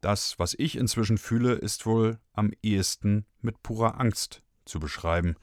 Das, 0.00 0.38
was 0.38 0.54
ich 0.54 0.76
inzwischen 0.76 1.18
fühle, 1.18 1.54
ist 1.54 1.86
wohl 1.86 2.18
am 2.32 2.52
ehesten 2.62 3.26
mit 3.40 3.62
purer 3.62 4.00
Angst 4.00 4.42
zu 4.64 4.78
beschreiben. 4.78 5.36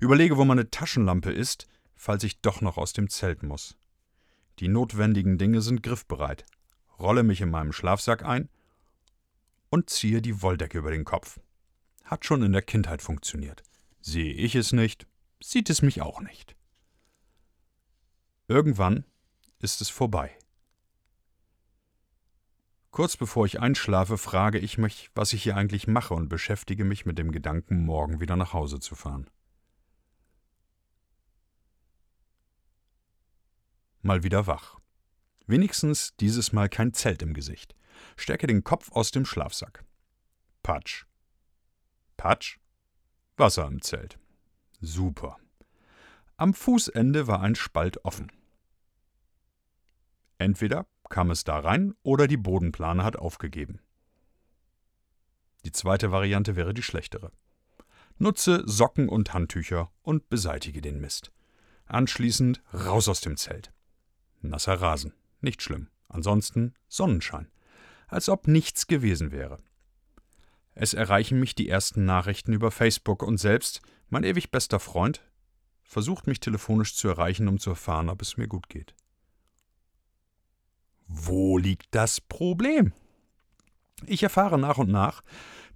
Überlege, 0.00 0.36
wo 0.36 0.44
meine 0.44 0.70
Taschenlampe 0.70 1.32
ist, 1.32 1.66
falls 1.94 2.24
ich 2.24 2.40
doch 2.40 2.60
noch 2.60 2.76
aus 2.76 2.92
dem 2.92 3.08
Zelt 3.08 3.42
muss. 3.42 3.76
Die 4.58 4.68
notwendigen 4.68 5.38
Dinge 5.38 5.62
sind 5.62 5.82
griffbereit, 5.82 6.44
rolle 6.98 7.22
mich 7.22 7.40
in 7.40 7.50
meinem 7.50 7.72
Schlafsack 7.72 8.24
ein 8.24 8.48
und 9.70 9.90
ziehe 9.90 10.22
die 10.22 10.42
Wolldecke 10.42 10.78
über 10.78 10.90
den 10.90 11.04
Kopf. 11.04 11.40
Hat 12.04 12.24
schon 12.24 12.42
in 12.42 12.52
der 12.52 12.62
Kindheit 12.62 13.02
funktioniert. 13.02 13.62
Sehe 14.00 14.32
ich 14.34 14.54
es 14.54 14.72
nicht, 14.72 15.06
sieht 15.42 15.70
es 15.70 15.82
mich 15.82 16.02
auch 16.02 16.20
nicht. 16.20 16.56
Irgendwann 18.48 19.04
ist 19.58 19.80
es 19.80 19.88
vorbei. 19.88 20.36
Kurz 22.90 23.16
bevor 23.16 23.46
ich 23.46 23.58
einschlafe, 23.58 24.18
frage 24.18 24.58
ich 24.58 24.76
mich, 24.76 25.10
was 25.14 25.32
ich 25.32 25.42
hier 25.42 25.56
eigentlich 25.56 25.86
mache 25.86 26.12
und 26.12 26.28
beschäftige 26.28 26.84
mich 26.84 27.06
mit 27.06 27.16
dem 27.16 27.32
Gedanken, 27.32 27.86
morgen 27.86 28.20
wieder 28.20 28.36
nach 28.36 28.52
Hause 28.52 28.80
zu 28.80 28.94
fahren. 28.94 29.30
Mal 34.02 34.24
wieder 34.24 34.46
wach. 34.46 34.78
Wenigstens 35.46 36.14
dieses 36.16 36.52
Mal 36.52 36.68
kein 36.68 36.92
Zelt 36.92 37.22
im 37.22 37.34
Gesicht. 37.34 37.74
Stecke 38.16 38.46
den 38.46 38.64
Kopf 38.64 38.90
aus 38.92 39.12
dem 39.12 39.24
Schlafsack. 39.24 39.84
Patsch. 40.62 41.06
Patsch? 42.16 42.58
Wasser 43.36 43.66
im 43.66 43.80
Zelt. 43.80 44.18
Super. 44.80 45.38
Am 46.36 46.54
Fußende 46.54 47.28
war 47.28 47.40
ein 47.40 47.54
Spalt 47.54 48.04
offen. 48.04 48.32
Entweder 50.38 50.86
kam 51.08 51.30
es 51.30 51.44
da 51.44 51.60
rein 51.60 51.94
oder 52.02 52.26
die 52.26 52.36
Bodenplane 52.36 53.04
hat 53.04 53.16
aufgegeben. 53.16 53.80
Die 55.64 55.70
zweite 55.70 56.10
Variante 56.10 56.56
wäre 56.56 56.74
die 56.74 56.82
schlechtere. 56.82 57.30
Nutze 58.18 58.62
Socken 58.66 59.08
und 59.08 59.32
Handtücher 59.32 59.92
und 60.02 60.28
beseitige 60.28 60.80
den 60.80 61.00
Mist. 61.00 61.30
Anschließend 61.86 62.62
raus 62.72 63.08
aus 63.08 63.20
dem 63.20 63.36
Zelt. 63.36 63.72
Nasser 64.42 64.74
Rasen, 64.74 65.14
nicht 65.40 65.62
schlimm. 65.62 65.88
Ansonsten 66.08 66.74
Sonnenschein. 66.88 67.50
Als 68.06 68.28
ob 68.28 68.46
nichts 68.46 68.86
gewesen 68.86 69.32
wäre. 69.32 69.58
Es 70.74 70.94
erreichen 70.94 71.40
mich 71.40 71.54
die 71.54 71.68
ersten 71.68 72.04
Nachrichten 72.04 72.52
über 72.52 72.70
Facebook 72.70 73.22
und 73.22 73.38
selbst 73.38 73.82
mein 74.08 74.24
ewig 74.24 74.50
bester 74.50 74.80
Freund 74.80 75.22
versucht 75.84 76.26
mich 76.26 76.40
telefonisch 76.40 76.94
zu 76.94 77.08
erreichen, 77.08 77.48
um 77.48 77.58
zu 77.58 77.70
erfahren, 77.70 78.08
ob 78.08 78.22
es 78.22 78.36
mir 78.36 78.48
gut 78.48 78.68
geht. 78.68 78.94
Wo 81.06 81.58
liegt 81.58 81.94
das 81.94 82.20
Problem? 82.20 82.92
Ich 84.06 84.22
erfahre 84.22 84.58
nach 84.58 84.78
und 84.78 84.90
nach, 84.90 85.22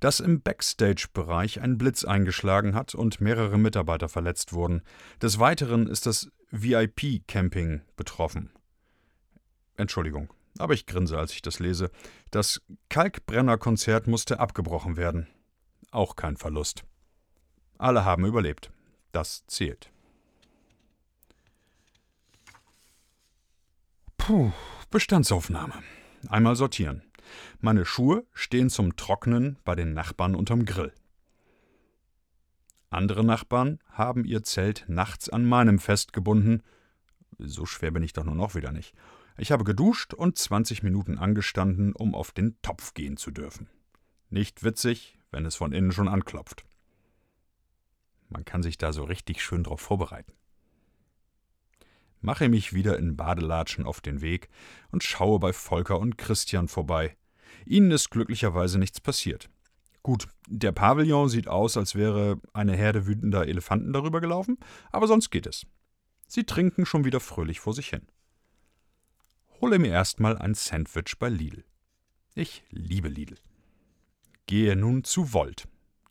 dass 0.00 0.20
im 0.20 0.40
Backstage-Bereich 0.40 1.60
ein 1.60 1.78
Blitz 1.78 2.04
eingeschlagen 2.04 2.74
hat 2.74 2.94
und 2.94 3.20
mehrere 3.20 3.58
Mitarbeiter 3.58 4.08
verletzt 4.08 4.52
wurden. 4.52 4.82
Des 5.20 5.38
Weiteren 5.38 5.86
ist 5.86 6.06
das 6.06 6.30
VIP-Camping 6.62 7.82
betroffen. 7.96 8.50
Entschuldigung, 9.76 10.32
aber 10.58 10.74
ich 10.74 10.86
grinse, 10.86 11.18
als 11.18 11.32
ich 11.32 11.42
das 11.42 11.58
lese. 11.58 11.90
Das 12.30 12.62
Kalkbrenner-Konzert 12.88 14.06
musste 14.06 14.40
abgebrochen 14.40 14.96
werden. 14.96 15.26
Auch 15.90 16.16
kein 16.16 16.36
Verlust. 16.36 16.84
Alle 17.78 18.04
haben 18.04 18.24
überlebt. 18.24 18.70
Das 19.12 19.46
zählt. 19.46 19.90
Puh, 24.16 24.52
Bestandsaufnahme. 24.90 25.82
Einmal 26.28 26.56
sortieren. 26.56 27.02
Meine 27.60 27.84
Schuhe 27.84 28.24
stehen 28.32 28.70
zum 28.70 28.96
Trocknen 28.96 29.58
bei 29.64 29.74
den 29.74 29.94
Nachbarn 29.94 30.34
unterm 30.34 30.64
Grill. 30.64 30.92
Andere 32.96 33.22
Nachbarn 33.24 33.78
haben 33.90 34.24
ihr 34.24 34.42
Zelt 34.42 34.86
nachts 34.88 35.28
an 35.28 35.44
meinem 35.44 35.78
festgebunden. 35.78 36.62
So 37.36 37.66
schwer 37.66 37.90
bin 37.90 38.02
ich 38.02 38.14
doch 38.14 38.24
nur 38.24 38.34
noch 38.34 38.54
wieder 38.54 38.72
nicht. 38.72 38.94
Ich 39.36 39.52
habe 39.52 39.64
geduscht 39.64 40.14
und 40.14 40.38
20 40.38 40.82
Minuten 40.82 41.18
angestanden, 41.18 41.92
um 41.92 42.14
auf 42.14 42.32
den 42.32 42.56
Topf 42.62 42.94
gehen 42.94 43.18
zu 43.18 43.30
dürfen. 43.30 43.68
Nicht 44.30 44.64
witzig, 44.64 45.18
wenn 45.30 45.44
es 45.44 45.56
von 45.56 45.72
innen 45.72 45.92
schon 45.92 46.08
anklopft. 46.08 46.64
Man 48.30 48.46
kann 48.46 48.62
sich 48.62 48.78
da 48.78 48.94
so 48.94 49.04
richtig 49.04 49.44
schön 49.44 49.64
drauf 49.64 49.82
vorbereiten. 49.82 50.32
Mache 52.22 52.48
mich 52.48 52.72
wieder 52.72 52.98
in 52.98 53.14
Badelatschen 53.14 53.84
auf 53.84 54.00
den 54.00 54.22
Weg 54.22 54.48
und 54.90 55.04
schaue 55.04 55.38
bei 55.38 55.52
Volker 55.52 55.98
und 55.98 56.16
Christian 56.16 56.66
vorbei. 56.66 57.14
Ihnen 57.66 57.90
ist 57.90 58.08
glücklicherweise 58.08 58.78
nichts 58.78 59.02
passiert. 59.02 59.50
Gut, 60.06 60.28
der 60.46 60.70
Pavillon 60.70 61.28
sieht 61.28 61.48
aus, 61.48 61.76
als 61.76 61.96
wäre 61.96 62.40
eine 62.52 62.76
Herde 62.76 63.08
wütender 63.08 63.48
Elefanten 63.48 63.92
darüber 63.92 64.20
gelaufen, 64.20 64.56
aber 64.92 65.08
sonst 65.08 65.30
geht 65.30 65.46
es. 65.46 65.66
Sie 66.28 66.44
trinken 66.44 66.86
schon 66.86 67.04
wieder 67.04 67.18
fröhlich 67.18 67.58
vor 67.58 67.74
sich 67.74 67.88
hin 67.88 68.06
hole 69.60 69.78
mir 69.78 69.90
erstmal 69.90 70.38
ein 70.38 70.54
Sandwich 70.54 71.18
bei 71.18 71.28
Lidl. 71.28 71.64
Ich 72.34 72.64
liebe 72.70 73.08
Lidl. 73.08 73.36
Gehe 74.46 74.76
nun 74.76 75.04
zu 75.04 75.32
Volt. 75.32 75.66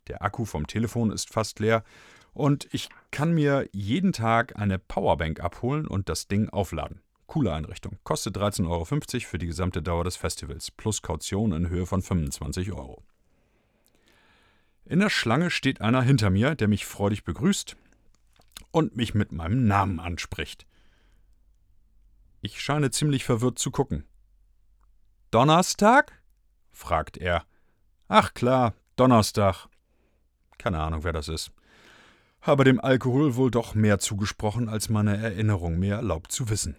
Der 0.08 0.22
Akku 0.22 0.44
vom 0.44 0.66
Telefon 0.66 1.10
ist 1.10 1.30
fast 1.30 1.58
leer 1.60 1.84
und 2.32 2.68
ich 2.72 2.88
kann 3.10 3.32
mir 3.32 3.68
jeden 3.72 4.12
Tag 4.12 4.56
eine 4.56 4.78
Powerbank 4.78 5.40
abholen 5.40 5.86
und 5.86 6.08
das 6.08 6.28
Ding 6.28 6.48
aufladen. 6.50 7.00
Coole 7.26 7.52
Einrichtung. 7.52 7.98
Kostet 8.04 8.36
13,50 8.36 8.68
Euro 8.68 8.84
für 8.84 9.38
die 9.38 9.46
gesamte 9.46 9.82
Dauer 9.82 10.04
des 10.04 10.16
Festivals, 10.16 10.70
plus 10.70 11.02
Kaution 11.02 11.52
in 11.52 11.68
Höhe 11.68 11.86
von 11.86 12.02
25 12.02 12.72
Euro. 12.72 13.02
In 14.88 15.00
der 15.00 15.10
Schlange 15.10 15.50
steht 15.50 15.80
einer 15.80 16.02
hinter 16.02 16.30
mir, 16.30 16.54
der 16.54 16.68
mich 16.68 16.86
freudig 16.86 17.24
begrüßt 17.24 17.76
und 18.70 18.96
mich 18.96 19.14
mit 19.14 19.32
meinem 19.32 19.66
Namen 19.66 19.98
anspricht. 19.98 20.64
Ich 22.40 22.60
scheine 22.60 22.92
ziemlich 22.92 23.24
verwirrt 23.24 23.58
zu 23.58 23.72
gucken. 23.72 24.04
Donnerstag? 25.32 26.22
fragt 26.70 27.16
er. 27.16 27.44
Ach 28.06 28.32
klar, 28.32 28.74
Donnerstag. 28.94 29.66
Keine 30.56 30.78
Ahnung, 30.80 31.02
wer 31.02 31.12
das 31.12 31.28
ist. 31.28 31.50
Habe 32.40 32.62
dem 32.62 32.80
Alkohol 32.80 33.34
wohl 33.34 33.50
doch 33.50 33.74
mehr 33.74 33.98
zugesprochen, 33.98 34.68
als 34.68 34.88
meine 34.88 35.16
Erinnerung 35.16 35.80
mir 35.80 35.96
erlaubt 35.96 36.30
zu 36.30 36.48
wissen. 36.48 36.76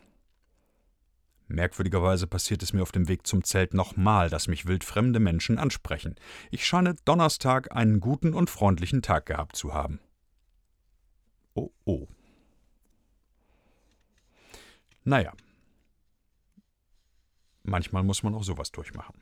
Merkwürdigerweise 1.48 2.28
passiert 2.28 2.62
es 2.64 2.74
mir 2.74 2.82
auf 2.82 2.92
dem 2.92 3.08
Weg 3.08 3.26
zum 3.26 3.44
Zelt 3.44 3.74
nochmal, 3.74 4.30
dass 4.30 4.48
mich 4.48 4.66
wildfremde 4.66 5.20
Menschen 5.20 5.58
ansprechen. 5.58 6.16
Ich 6.52 6.66
scheine 6.66 6.96
Donnerstag 7.06 7.76
einen 7.76 8.00
guten 8.00 8.34
und 8.34 8.50
freundlichen 8.50 9.02
Tag 9.02 9.26
gehabt 9.26 9.56
zu 9.56 9.74
haben. 9.74 10.00
Oh 11.54 11.72
oh. 11.86 12.08
Naja, 15.04 15.34
Manchmal 17.68 18.04
muss 18.04 18.24
man 18.24 18.34
auch 18.34 18.44
sowas 18.44 18.72
durchmachen. 18.72 19.22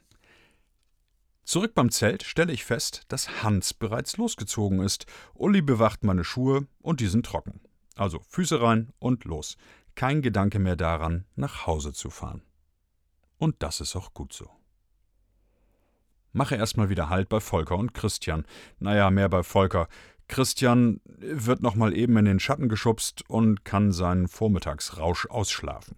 Zurück 1.44 1.74
beim 1.74 1.90
Zelt 1.90 2.24
stelle 2.24 2.54
ich 2.54 2.64
fest, 2.64 3.04
dass 3.08 3.44
Hans 3.44 3.74
bereits 3.74 4.18
losgezogen 4.18 4.82
ist. 4.82 5.08
Uli 5.34 5.62
bewacht 5.62 6.04
meine 6.04 6.24
Schuhe 6.24 6.68
und 6.80 7.00
die 7.00 7.08
sind 7.08 7.26
trocken. 7.26 7.60
Also 7.96 8.20
Füße 8.30 8.62
rein 8.62 8.92
und 9.00 9.26
los. 9.26 9.58
Kein 9.96 10.22
Gedanke 10.22 10.60
mehr 10.60 10.76
daran, 10.76 11.26
nach 11.36 11.66
Hause 11.66 11.94
zu 11.94 12.10
fahren. 12.10 12.42
Und 13.38 13.56
das 13.60 13.82
ist 13.82 13.96
auch 13.96 14.14
gut 14.14 14.34
so. 14.34 14.50
Mache 16.34 16.56
erstmal 16.56 16.90
wieder 16.90 17.10
Halt 17.10 17.30
bei 17.30 17.40
Volker 17.40 17.78
und 17.78 17.94
Christian. 17.94 18.46
Naja, 18.80 19.10
mehr 19.10 19.30
bei 19.30 19.42
Volker. 19.42 19.88
Christian 20.28 21.00
wird 21.06 21.62
nochmal 21.62 21.96
eben 21.96 22.18
in 22.18 22.26
den 22.26 22.40
Schatten 22.40 22.68
geschubst 22.68 23.24
und 23.30 23.64
kann 23.64 23.94
seinen 23.94 24.28
Vormittagsrausch 24.28 25.28
ausschlafen. 25.28 25.96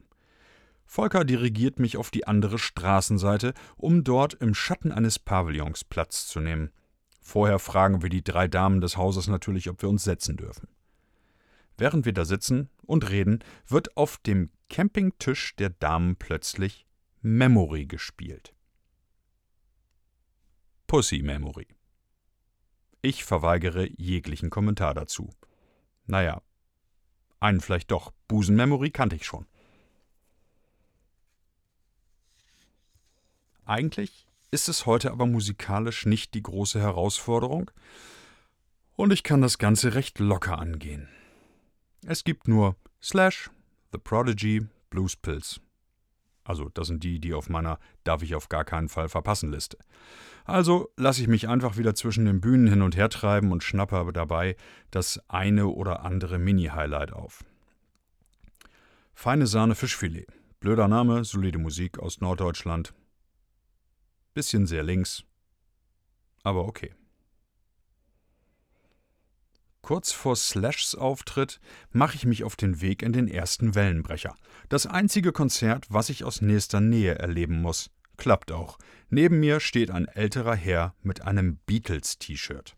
Volker 0.85 1.25
dirigiert 1.25 1.79
mich 1.79 1.97
auf 1.97 2.11
die 2.11 2.27
andere 2.27 2.59
Straßenseite, 2.59 3.53
um 3.75 4.03
dort 4.03 4.35
im 4.35 4.53
Schatten 4.53 4.91
eines 4.91 5.17
Pavillons 5.17 5.83
Platz 5.83 6.27
zu 6.27 6.39
nehmen. 6.39 6.71
Vorher 7.21 7.59
fragen 7.59 8.03
wir 8.03 8.09
die 8.09 8.23
drei 8.23 8.47
Damen 8.47 8.79
des 8.79 8.95
Hauses 8.95 9.27
natürlich, 9.27 9.69
ob 9.69 9.81
wir 9.81 9.89
uns 9.89 10.03
setzen 10.03 10.37
dürfen. 10.37 10.67
Während 11.77 12.05
wir 12.05 12.13
da 12.13 12.25
sitzen 12.25 12.69
und 12.83 13.09
reden, 13.09 13.43
wird 13.67 13.95
auf 13.97 14.17
dem 14.17 14.49
Campingtisch 14.69 15.55
der 15.55 15.69
Damen 15.69 16.15
plötzlich 16.15 16.85
Memory 17.21 17.85
gespielt. 17.85 18.53
Pussy 20.87 21.21
Memory. 21.21 21.67
Ich 23.01 23.23
verweigere 23.23 23.89
jeglichen 23.97 24.49
Kommentar 24.49 24.93
dazu. 24.93 25.29
Naja, 26.05 26.41
einen 27.39 27.61
vielleicht 27.61 27.91
doch. 27.91 28.11
Busen 28.27 28.55
Memory 28.55 28.89
kannte 28.89 29.15
ich 29.15 29.25
schon. 29.25 29.45
Eigentlich 33.65 34.27
ist 34.49 34.69
es 34.69 34.85
heute 34.85 35.11
aber 35.11 35.25
musikalisch 35.25 36.05
nicht 36.05 36.33
die 36.33 36.43
große 36.43 36.79
Herausforderung 36.79 37.69
und 38.95 39.11
ich 39.11 39.23
kann 39.23 39.41
das 39.41 39.57
Ganze 39.57 39.93
recht 39.93 40.19
locker 40.19 40.57
angehen. 40.57 41.09
Es 42.05 42.23
gibt 42.23 42.47
nur 42.47 42.75
Slash, 43.01 43.49
The 43.91 43.97
Prodigy, 43.97 44.67
Blues 44.89 45.15
Pills. 45.15 45.59
Also, 46.43 46.69
das 46.69 46.87
sind 46.87 47.03
die, 47.03 47.19
die 47.19 47.33
auf 47.33 47.49
meiner 47.49 47.79
Darf 48.03 48.23
ich 48.23 48.33
auf 48.33 48.47
gar 48.47 48.63
keinen 48.63 48.87
Fall 48.87 49.09
verpassen 49.09 49.51
Liste. 49.51 49.77
Also 50.45 50.89
lasse 50.95 51.21
ich 51.21 51.27
mich 51.27 51.49
einfach 51.49 51.75
wieder 51.75 51.93
zwischen 51.93 52.23
den 52.23 52.39
Bühnen 52.39 52.67
hin 52.67 52.81
und 52.81 52.95
her 52.95 53.09
treiben 53.09 53.51
und 53.51 53.63
schnappe 53.63 54.11
dabei 54.13 54.55
das 54.91 55.21
eine 55.27 55.67
oder 55.67 56.05
andere 56.05 56.37
Mini-Highlight 56.39 57.11
auf. 57.11 57.43
Feine 59.13 59.45
Sahne 59.45 59.75
Fischfilet. 59.75 60.27
Blöder 60.61 60.87
Name, 60.87 61.25
solide 61.25 61.57
Musik 61.57 61.99
aus 61.99 62.21
Norddeutschland. 62.21 62.93
Bisschen 64.33 64.65
sehr 64.67 64.83
links. 64.83 65.25
Aber 66.43 66.65
okay. 66.65 66.93
Kurz 69.87 70.11
vor 70.11 70.35
Slashs 70.35 70.95
Auftritt 70.95 71.61
mache 71.93 72.17
ich 72.17 72.25
mich 72.25 72.43
auf 72.43 72.57
den 72.57 72.81
Weg 72.81 73.01
in 73.01 73.13
den 73.13 73.29
ersten 73.29 73.73
Wellenbrecher. 73.73 74.35
Das 74.67 74.85
einzige 74.85 75.31
Konzert, 75.31 75.85
was 75.87 76.09
ich 76.09 76.25
aus 76.25 76.41
nächster 76.41 76.81
Nähe 76.81 77.15
erleben 77.15 77.61
muss. 77.61 77.89
Klappt 78.17 78.51
auch. 78.51 78.77
Neben 79.09 79.39
mir 79.39 79.61
steht 79.61 79.89
ein 79.89 80.09
älterer 80.09 80.55
Herr 80.55 80.93
mit 81.03 81.21
einem 81.21 81.59
Beatles-T-Shirt. 81.67 82.75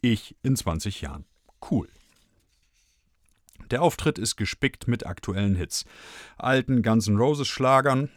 Ich 0.00 0.36
in 0.44 0.54
20 0.54 1.00
Jahren. 1.00 1.24
Cool. 1.68 1.88
Der 3.72 3.82
Auftritt 3.82 4.20
ist 4.20 4.36
gespickt 4.36 4.86
mit 4.86 5.04
aktuellen 5.04 5.56
Hits, 5.56 5.84
alten 6.36 6.84
Guns 6.84 7.08
N' 7.08 7.16
Roses 7.16 7.48
Schlagern, 7.48 8.08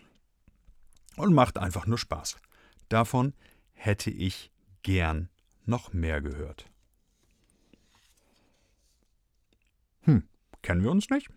und 1.16 1.34
macht 1.34 1.58
einfach 1.58 1.88
nur 1.88 1.98
Spaß. 1.98 2.38
Davon 2.90 3.34
hätte 3.74 4.12
ich 4.12 4.52
gern 4.84 5.30
noch 5.66 5.94
mehr 5.94 6.22
gehört. 6.22 6.71
Hm, 10.04 10.24
kennen 10.62 10.84
wir 10.84 10.92
uns 10.92 11.10
nicht? 11.10 11.30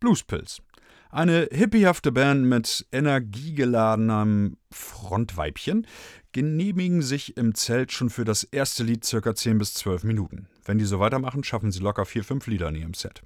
Bluespills. 0.00 0.62
Eine 1.10 1.48
hippiehafte 1.50 2.12
Band 2.12 2.44
mit 2.44 2.86
energiegeladenem 2.92 4.58
Frontweibchen 4.70 5.86
genehmigen 6.32 7.00
sich 7.00 7.36
im 7.38 7.54
Zelt 7.54 7.92
schon 7.92 8.10
für 8.10 8.24
das 8.24 8.44
erste 8.44 8.84
Lied 8.84 9.04
circa 9.04 9.34
10 9.34 9.56
bis 9.56 9.72
12 9.74 10.04
Minuten. 10.04 10.48
Wenn 10.64 10.76
die 10.76 10.84
so 10.84 11.00
weitermachen, 11.00 11.44
schaffen 11.44 11.72
sie 11.72 11.80
locker 11.80 12.04
4, 12.04 12.24
5 12.24 12.46
Lieder 12.48 12.68
in 12.68 12.74
ihrem 12.74 12.94
Set. 12.94 13.22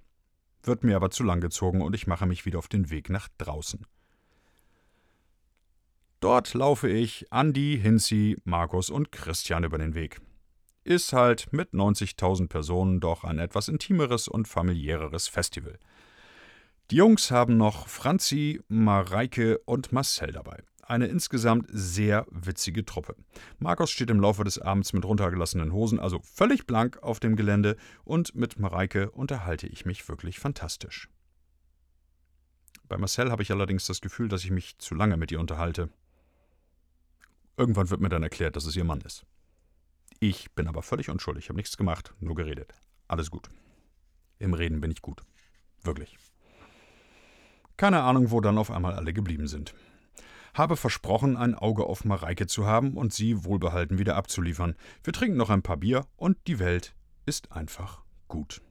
Wird 0.63 0.85
mir 0.85 0.95
aber 0.95 1.11
zu 1.11 1.25
lang 1.25 1.41
gezogen 1.41 1.83
und 1.83 1.95
ich 1.95 2.07
mache 2.07 2.27
mich 2.27 2.47
wieder 2.47 2.61
auf 2.61 2.69
den 2.69 2.89
Weg 2.91 3.11
nach 3.11 3.29
draußen. 3.39 3.85
Dort 6.21 6.55
laufe 6.55 6.89
ich 6.89 7.33
Andi, 7.33 7.81
Hinzi, 7.83 8.37
Markus 8.45 8.91
und 8.91 9.11
Christian 9.11 9.65
über 9.65 9.79
den 9.79 9.95
Weg. 9.95 10.21
Ist 10.85 11.13
halt 11.13 11.53
mit 11.53 11.73
90.000 11.73 12.49
Personen 12.49 12.99
doch 12.99 13.23
ein 13.23 13.39
etwas 13.39 13.69
intimeres 13.69 14.27
und 14.27 14.49
familiäreres 14.49 15.29
Festival. 15.29 15.79
Die 16.91 16.97
Jungs 16.97 17.31
haben 17.31 17.57
noch 17.57 17.87
Franzi, 17.87 18.61
Mareike 18.69 19.59
und 19.65 19.93
Marcel 19.93 20.33
dabei. 20.33 20.63
Eine 20.83 21.07
insgesamt 21.07 21.69
sehr 21.71 22.27
witzige 22.31 22.85
Truppe. 22.85 23.15
Markus 23.61 23.91
steht 23.93 24.11
im 24.11 24.21
Laufe 24.21 24.43
des 24.43 24.59
Abends 24.59 24.93
mit 24.93 25.05
runtergelassenen 25.05 25.73
Hosen, 25.73 26.01
also 26.01 26.21
völlig 26.23 26.67
blank 26.67 27.01
auf 27.03 27.21
dem 27.21 27.37
Gelände, 27.37 27.77
und 28.05 28.35
mit 28.35 28.59
Mareike 28.59 29.11
unterhalte 29.13 29.69
ich 29.69 29.87
mich 29.87 30.09
wirklich 30.09 30.41
fantastisch. 30.41 31.09
Bei 32.89 32.99
Marcel 32.99 33.31
habe 33.31 33.43
ich 33.43 33.53
allerdings 33.53 33.87
das 33.87 34.01
Gefühl, 34.01 34.29
dass 34.29 34.45
ich 34.45 34.51
mich 34.51 34.77
zu 34.79 34.95
lange 34.95 35.17
mit 35.17 35.31
ihr 35.31 35.41
unterhalte. 35.41 35.89
Irgendwann 37.57 37.89
wird 37.89 38.01
mir 38.01 38.09
dann 38.09 38.23
erklärt, 38.23 38.57
dass 38.57 38.67
es 38.67 38.77
ihr 38.77 38.85
Mann 38.85 39.01
ist. 39.01 39.25
Ich 40.23 40.53
bin 40.53 40.69
aber 40.69 40.83
völlig 40.83 41.11
unschuldig, 41.11 41.49
habe 41.49 41.57
nichts 41.57 41.77
gemacht, 41.77 42.15
nur 42.21 42.37
geredet. 42.37 42.73
Alles 43.09 43.29
gut. 43.29 43.51
Im 44.39 44.55
Reden 44.55 44.81
bin 44.81 44.93
ich 44.93 45.03
gut. 45.03 45.21
Wirklich. 45.83 46.17
Keine 47.77 48.05
Ahnung, 48.05 48.31
wo 48.31 48.41
dann 48.41 48.57
auf 48.57 48.71
einmal 48.71 48.95
alle 48.95 49.13
geblieben 49.13 49.49
sind. 49.49 49.75
Habe 50.55 50.77
versprochen, 50.77 51.37
ein 51.37 51.57
Auge 51.57 51.87
auf 51.87 52.05
Mareike 52.05 52.47
zu 52.47 52.65
haben 52.69 52.97
und 52.97 53.13
sie 53.13 53.43
wohlbehalten 53.43 53.99
wieder 53.99 54.15
abzuliefern. 54.15 54.77
Wir 55.03 55.13
trinken 55.13 55.37
noch 55.37 55.51
ein 55.51 55.65
paar 55.65 55.79
Bier 55.79 56.07
und 56.15 56.39
die 56.47 56.61
Welt 56.61 56.95
ist 57.27 57.51
einfach 57.51 58.05
gut. 58.29 58.63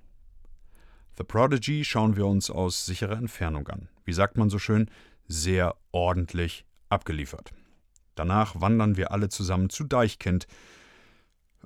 The 1.18 1.26
Prodigy 1.26 1.84
schauen 1.84 2.16
wir 2.16 2.28
uns 2.28 2.50
aus 2.50 2.86
sicherer 2.86 3.18
Entfernung 3.18 3.68
an. 3.68 3.90
Wie 4.06 4.14
sagt 4.14 4.38
man 4.38 4.50
so 4.50 4.58
schön? 4.58 4.90
Sehr 5.28 5.76
ordentlich 5.92 6.66
abgeliefert. 6.88 7.52
Danach 8.16 8.62
wandern 8.62 8.96
wir 8.96 9.12
alle 9.12 9.28
zusammen 9.28 9.70
zu 9.70 9.84
Deichkind. 9.84 10.48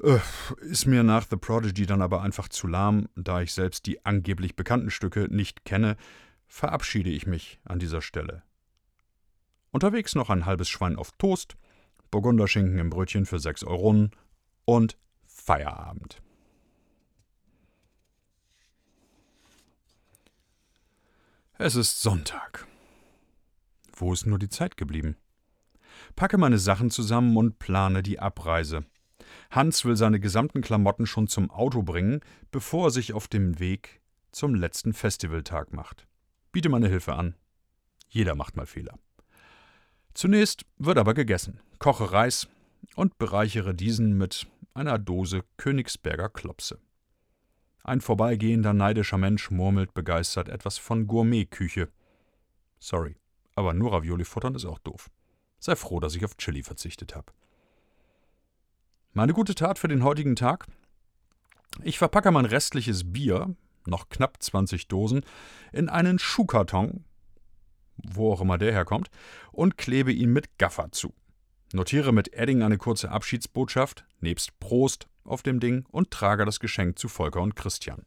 Äh, 0.03 0.19
ist 0.61 0.85
mir 0.85 1.03
nach 1.03 1.25
The 1.29 1.37
Prodigy 1.37 1.85
dann 1.85 2.01
aber 2.01 2.21
einfach 2.21 2.49
zu 2.49 2.67
lahm, 2.67 3.07
da 3.15 3.41
ich 3.41 3.53
selbst 3.53 3.85
die 3.85 4.05
angeblich 4.05 4.55
bekannten 4.55 4.91
Stücke 4.91 5.27
nicht 5.29 5.65
kenne, 5.65 5.95
verabschiede 6.47 7.09
ich 7.09 7.25
mich 7.25 7.59
an 7.63 7.79
dieser 7.79 8.01
Stelle. 8.01 8.43
Unterwegs 9.71 10.15
noch 10.15 10.29
ein 10.29 10.45
halbes 10.45 10.69
Schwein 10.69 10.95
auf 10.95 11.11
Toast, 11.13 11.55
Burgunderschinken 12.11 12.79
im 12.79 12.89
Brötchen 12.89 13.25
für 13.25 13.39
6 13.39 13.63
Euronen 13.65 14.11
und 14.65 14.97
Feierabend. 15.25 16.21
Es 21.57 21.75
ist 21.75 22.01
Sonntag. 22.01 22.67
Wo 23.93 24.11
ist 24.11 24.25
nur 24.25 24.39
die 24.39 24.49
Zeit 24.49 24.75
geblieben? 24.77 25.15
packe 26.15 26.37
meine 26.37 26.59
Sachen 26.59 26.91
zusammen 26.91 27.35
und 27.37 27.59
plane 27.59 28.03
die 28.03 28.19
Abreise. 28.19 28.85
Hans 29.51 29.85
will 29.85 29.95
seine 29.95 30.19
gesamten 30.19 30.61
Klamotten 30.61 31.05
schon 31.05 31.27
zum 31.27 31.49
Auto 31.51 31.83
bringen, 31.83 32.21
bevor 32.51 32.87
er 32.87 32.91
sich 32.91 33.13
auf 33.13 33.27
dem 33.27 33.59
Weg 33.59 34.01
zum 34.31 34.55
letzten 34.55 34.93
Festivaltag 34.93 35.73
macht. 35.73 36.07
Biete 36.51 36.69
meine 36.69 36.87
Hilfe 36.87 37.15
an. 37.15 37.35
Jeder 38.09 38.35
macht 38.35 38.55
mal 38.55 38.65
Fehler. 38.65 38.97
Zunächst 40.13 40.65
wird 40.77 40.97
aber 40.97 41.13
gegessen. 41.13 41.59
Koche 41.79 42.11
Reis 42.11 42.47
und 42.95 43.17
bereichere 43.17 43.73
diesen 43.73 44.17
mit 44.17 44.47
einer 44.73 44.97
Dose 44.97 45.43
Königsberger 45.57 46.29
Klopse. 46.29 46.79
Ein 47.83 48.01
vorbeigehender 48.01 48.73
neidischer 48.73 49.17
Mensch 49.17 49.51
murmelt 49.51 49.93
begeistert 49.93 50.49
etwas 50.49 50.77
von 50.77 51.07
Gourmetküche. 51.07 51.89
Sorry, 52.79 53.15
aber 53.55 53.73
nur 53.73 53.93
Ravioli 53.93 54.25
futtern 54.25 54.55
ist 54.55 54.65
auch 54.65 54.79
doof. 54.79 55.09
Sei 55.59 55.75
froh, 55.75 55.99
dass 55.99 56.15
ich 56.15 56.25
auf 56.25 56.37
Chili 56.37 56.63
verzichtet 56.63 57.15
habe. 57.15 57.31
Meine 59.17 59.31
gute 59.31 59.55
Tat 59.55 59.79
für 59.79 59.87
den 59.87 60.03
heutigen 60.03 60.35
Tag? 60.35 60.65
Ich 61.83 61.97
verpacke 61.97 62.31
mein 62.31 62.43
restliches 62.43 63.13
Bier, 63.13 63.55
noch 63.85 64.09
knapp 64.09 64.43
20 64.43 64.89
Dosen, 64.89 65.23
in 65.71 65.87
einen 65.87 66.19
Schuhkarton, 66.19 67.05
wo 67.95 68.33
auch 68.33 68.41
immer 68.41 68.57
der 68.57 68.73
herkommt, 68.73 69.09
und 69.53 69.77
klebe 69.77 70.11
ihn 70.11 70.33
mit 70.33 70.57
Gaffer 70.57 70.91
zu. 70.91 71.13
Notiere 71.71 72.11
mit 72.11 72.33
Edding 72.33 72.61
eine 72.61 72.77
kurze 72.77 73.09
Abschiedsbotschaft, 73.09 74.05
nebst 74.19 74.59
Prost 74.59 75.07
auf 75.23 75.43
dem 75.43 75.61
Ding 75.61 75.85
und 75.91 76.11
trage 76.11 76.43
das 76.43 76.59
Geschenk 76.59 76.99
zu 76.99 77.07
Volker 77.07 77.41
und 77.41 77.55
Christian. 77.55 78.05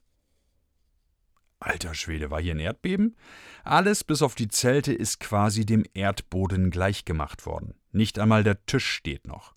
Alter 1.59 1.95
Schwede, 1.95 2.31
war 2.31 2.43
hier 2.43 2.55
ein 2.55 2.61
Erdbeben? 2.61 3.17
Alles 3.65 4.05
bis 4.05 4.21
auf 4.21 4.35
die 4.35 4.49
Zelte 4.49 4.93
ist 4.93 5.21
quasi 5.21 5.65
dem 5.65 5.87
Erdboden 5.95 6.71
gleichgemacht 6.71 7.47
worden. 7.47 7.73
Nicht 7.93 8.19
einmal 8.19 8.45
der 8.45 8.67
Tisch 8.67 8.87
steht 8.87 9.27
noch. 9.27 9.57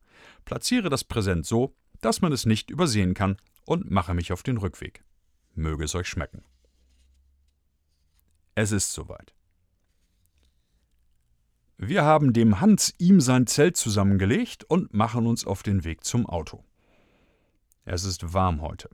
Platziere 0.51 0.89
das 0.89 1.05
Präsent 1.05 1.45
so, 1.45 1.77
dass 2.01 2.19
man 2.19 2.33
es 2.33 2.45
nicht 2.45 2.69
übersehen 2.69 3.13
kann 3.13 3.37
und 3.63 3.89
mache 3.89 4.13
mich 4.13 4.33
auf 4.33 4.43
den 4.43 4.57
Rückweg. 4.57 5.01
Möge 5.55 5.85
es 5.85 5.95
euch 5.95 6.09
schmecken. 6.09 6.43
Es 8.53 8.73
ist 8.73 8.91
soweit. 8.91 9.33
Wir 11.77 12.03
haben 12.03 12.33
dem 12.33 12.59
Hans 12.59 12.93
ihm 12.97 13.21
sein 13.21 13.47
Zelt 13.47 13.77
zusammengelegt 13.77 14.65
und 14.65 14.93
machen 14.93 15.25
uns 15.25 15.47
auf 15.47 15.63
den 15.63 15.85
Weg 15.85 16.03
zum 16.03 16.25
Auto. 16.25 16.65
Es 17.85 18.03
ist 18.03 18.33
warm 18.33 18.61
heute. 18.61 18.89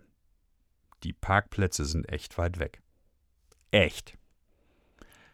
Die 1.01 1.13
Parkplätze 1.13 1.85
sind 1.85 2.07
echt 2.07 2.37
weit 2.37 2.59
weg. 2.59 2.83
Echt. 3.71 4.15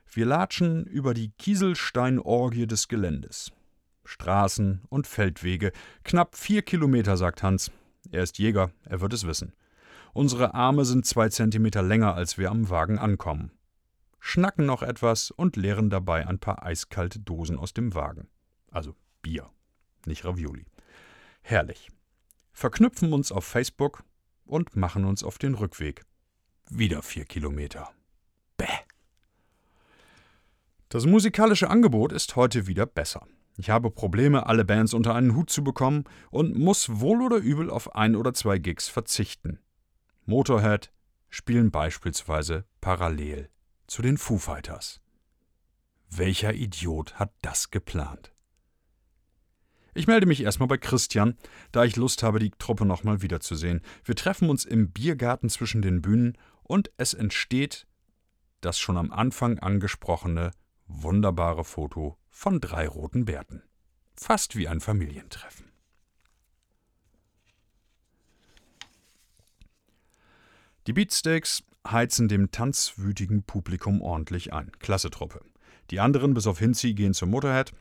Wir 0.09 0.25
latschen 0.25 0.86
über 0.86 1.13
die 1.13 1.31
Kieselsteinorgie 1.31 2.65
des 2.65 2.88
Geländes. 2.88 3.51
Straßen 4.05 4.81
und 4.89 5.07
Feldwege, 5.07 5.71
knapp 6.03 6.35
vier 6.35 6.61
Kilometer, 6.61 7.17
sagt 7.17 7.43
Hans. 7.43 7.71
Er 8.11 8.23
ist 8.23 8.37
Jäger, 8.37 8.71
er 8.83 9.01
wird 9.01 9.13
es 9.13 9.25
wissen. 9.25 9.53
Unsere 10.13 10.53
Arme 10.53 10.85
sind 10.85 11.05
zwei 11.05 11.29
Zentimeter 11.29 11.81
länger, 11.81 12.13
als 12.15 12.37
wir 12.37 12.51
am 12.51 12.69
Wagen 12.69 12.99
ankommen. 12.99 13.51
Schnacken 14.19 14.65
noch 14.65 14.83
etwas 14.83 15.31
und 15.31 15.55
leeren 15.55 15.89
dabei 15.89 16.27
ein 16.27 16.39
paar 16.39 16.63
eiskalte 16.63 17.19
Dosen 17.19 17.57
aus 17.57 17.73
dem 17.73 17.93
Wagen. 17.93 18.29
Also 18.71 18.95
Bier, 19.21 19.49
nicht 20.05 20.23
Ravioli. 20.23 20.65
Herrlich. 21.41 21.89
Verknüpfen 22.51 23.11
uns 23.11 23.31
auf 23.31 23.45
Facebook 23.45 24.03
und 24.45 24.75
machen 24.75 25.05
uns 25.05 25.23
auf 25.23 25.37
den 25.37 25.55
Rückweg. 25.55 26.05
Wieder 26.69 27.01
vier 27.01 27.25
Kilometer. 27.25 27.91
Bäh. 28.57 28.67
Das 30.89 31.05
musikalische 31.05 31.69
Angebot 31.69 32.11
ist 32.11 32.35
heute 32.35 32.67
wieder 32.67 32.85
besser. 32.85 33.27
Ich 33.57 33.69
habe 33.69 33.91
Probleme, 33.91 34.47
alle 34.47 34.65
Bands 34.65 34.93
unter 34.93 35.13
einen 35.13 35.35
Hut 35.35 35.49
zu 35.49 35.63
bekommen 35.63 36.05
und 36.31 36.57
muss 36.57 36.99
wohl 36.99 37.21
oder 37.21 37.37
übel 37.37 37.69
auf 37.69 37.95
ein 37.95 38.15
oder 38.15 38.33
zwei 38.33 38.57
Gigs 38.57 38.87
verzichten. 38.87 39.59
Motorhead 40.25 40.91
spielen 41.29 41.71
beispielsweise 41.71 42.65
parallel 42.81 43.49
zu 43.87 44.01
den 44.01 44.17
Foo 44.17 44.37
Fighters. 44.37 45.01
Welcher 46.09 46.53
Idiot 46.53 47.15
hat 47.15 47.33
das 47.41 47.69
geplant? 47.69 48.33
Ich 49.95 50.07
melde 50.07 50.25
mich 50.25 50.41
erstmal 50.41 50.67
bei 50.67 50.77
Christian, 50.77 51.37
da 51.71 51.83
ich 51.83 51.95
Lust 51.95 52.23
habe, 52.23 52.39
die 52.39 52.51
Truppe 52.51 52.85
nochmal 52.85 53.21
wiederzusehen. 53.21 53.81
Wir 54.03 54.15
treffen 54.15 54.49
uns 54.49 54.65
im 54.65 54.91
Biergarten 54.91 55.49
zwischen 55.49 55.83
den 55.83 56.01
Bühnen 56.01 56.37
und 56.63 56.91
es 56.97 57.13
entsteht 57.13 57.85
das 58.61 58.79
schon 58.79 58.97
am 58.97 59.11
Anfang 59.11 59.59
angesprochene 59.59 60.51
wunderbare 61.01 61.63
Foto 61.63 62.17
von 62.29 62.60
drei 62.60 62.88
roten 62.88 63.25
Bärten. 63.25 63.63
Fast 64.15 64.56
wie 64.56 64.67
ein 64.67 64.79
Familientreffen. 64.79 65.71
Die 70.88 70.93
Beatsteaks 70.93 71.63
heizen 71.88 72.27
dem 72.27 72.51
tanzwütigen 72.51 73.43
Publikum 73.43 74.01
ordentlich 74.01 74.53
ein. 74.53 74.71
Klasse 74.79 75.10
Truppe. 75.10 75.41
Die 75.89 75.99
anderen, 75.99 76.34
bis 76.34 76.47
auf 76.47 76.60
Hinzi, 76.60 76.93
gehen 76.93 77.13
zum 77.13 77.29
Motorhead 77.29 77.73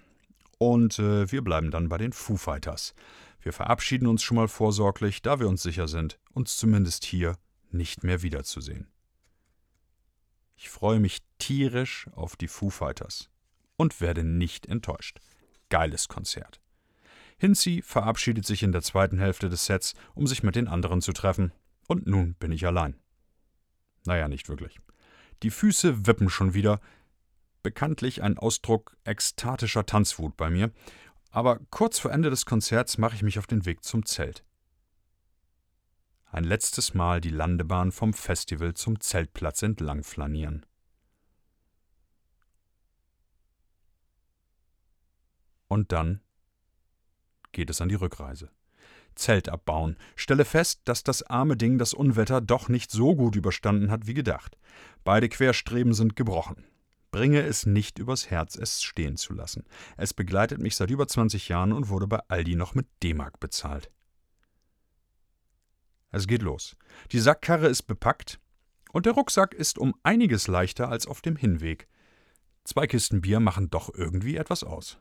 und 0.59 0.99
äh, 0.99 1.31
wir 1.31 1.43
bleiben 1.43 1.71
dann 1.71 1.89
bei 1.89 1.99
den 1.99 2.13
Foo 2.13 2.37
Fighters. 2.37 2.95
Wir 3.41 3.53
verabschieden 3.53 4.07
uns 4.07 4.23
schon 4.23 4.37
mal 4.37 4.49
vorsorglich, 4.49 5.23
da 5.23 5.41
wir 5.41 5.49
uns 5.49 5.63
sicher 5.63 5.89
sind, 5.89 6.21
uns 6.33 6.57
zumindest 6.57 7.05
hier 7.05 7.37
nicht 7.71 8.05
mehr 8.05 8.23
wiederzusehen. 8.23 8.92
Ich 10.63 10.71
freue 10.71 11.01
mich 11.01 11.19
tierisch 11.39 12.07
auf 12.13 12.37
die 12.37 12.47
Foo 12.47 12.71
Fighters 12.71 13.29
und 13.77 14.01
werde 14.01 14.23
nicht 14.23 14.67
enttäuscht. 14.67 15.19
Geiles 15.71 16.07
Konzert. 16.07 16.61
Hinzi 17.37 17.83
verabschiedet 17.85 18.47
sich 18.47 18.63
in 18.63 18.71
der 18.71 18.83
zweiten 18.83 19.19
Hälfte 19.19 19.49
des 19.49 19.67
Sets, 19.67 19.95
um 20.15 20.29
sich 20.29 20.45
mit 20.45 20.55
den 20.55 20.69
anderen 20.69 21.01
zu 21.03 21.13
treffen. 21.13 21.51
Und 21.89 22.07
nun 22.07 22.35
bin 22.35 22.53
ich 22.53 22.65
allein. 22.65 22.95
Naja, 24.05 24.29
nicht 24.29 24.49
wirklich. 24.49 24.79
Die 25.43 25.51
Füße 25.51 26.07
wippen 26.07 26.31
schon 26.31 26.55
wieder. 26.55 26.81
Bekanntlich 27.65 28.23
ein 28.23 28.39
Ausdruck 28.39 28.97
ekstatischer 29.03 29.85
Tanzwut 29.85 30.37
bei 30.37 30.49
mir. 30.49 30.71
Aber 31.33 31.59
kurz 31.71 31.99
vor 31.99 32.13
Ende 32.13 32.31
des 32.31 32.47
Konzerts 32.47 32.99
mache 32.99 33.17
ich 33.17 33.25
mich 33.25 33.41
auf 33.41 33.49
den 33.49 33.67
Weg 33.67 33.83
zum 33.83 34.07
Zelt. 34.07 34.45
Ein 36.33 36.45
letztes 36.45 36.95
Mal 36.95 37.21
die 37.21 37.29
Landebahn 37.29 37.93
vom 37.93 38.15
Festival 38.15 38.73
zum 38.73 39.01
Zeltplatz 39.01 39.61
entlang 39.61 40.03
flanieren. 40.03 40.65
Und 45.69 45.93
dann 45.93 46.23
geht 47.53 47.69
es 47.69 47.83
an 47.83 47.91
die 47.91 47.97
Rückreise. 47.97 48.49
Zelt 49.15 49.51
abbauen. 49.51 49.99
Stelle 50.17 50.47
fest, 50.47 50.81
dass 50.87 51.05
das 51.05 51.23
arme 51.23 51.59
Ding 51.59 51.77
das 51.77 51.93
Unwetter 51.93 52.41
doch 52.41 52.71
nicht 52.71 52.91
so 52.91 53.15
gut 53.15 53.37
überstanden 53.37 53.91
hat 53.91 54.07
wie 54.07 54.15
gedacht. 54.15 54.57
Beide 55.05 55.29
Querstreben 55.29 55.93
sind 55.93 56.17
gebrochen. 56.17 56.65
Bringe 57.11 57.43
es 57.43 57.67
nicht 57.67 57.99
übers 57.99 58.31
Herz, 58.31 58.57
es 58.57 58.83
stehen 58.83 59.19
zu 59.19 59.35
lassen. 59.35 59.67
Es 59.99 60.15
begleitet 60.15 60.63
mich 60.63 60.77
seit 60.77 60.89
über 60.89 61.07
20 61.07 61.51
Jahren 61.51 61.75
und 61.75 61.91
wurde 61.91 62.07
bei 62.07 62.21
Aldi 62.29 62.57
noch 62.57 62.75
mit 62.75 62.87
D-Mark 63.03 63.39
bezahlt. 63.39 63.91
Es 66.13 66.27
geht 66.27 66.43
los. 66.43 66.77
Die 67.11 67.19
Sackkarre 67.19 67.67
ist 67.67 67.83
bepackt 67.85 68.39
und 68.93 69.07
der 69.07 69.15
Rucksack 69.15 69.55
ist 69.55 69.79
um 69.79 69.95
einiges 70.03 70.47
leichter 70.47 70.89
als 70.89 71.07
auf 71.07 71.23
dem 71.23 71.37
Hinweg. 71.37 71.89
Zwei 72.65 72.87
Kisten 72.87 73.23
Bier 73.23 73.41
machen 73.41 73.71
doch 73.71 73.93
irgendwie 73.93 74.37
etwas 74.37 74.63
aus. 74.63 74.99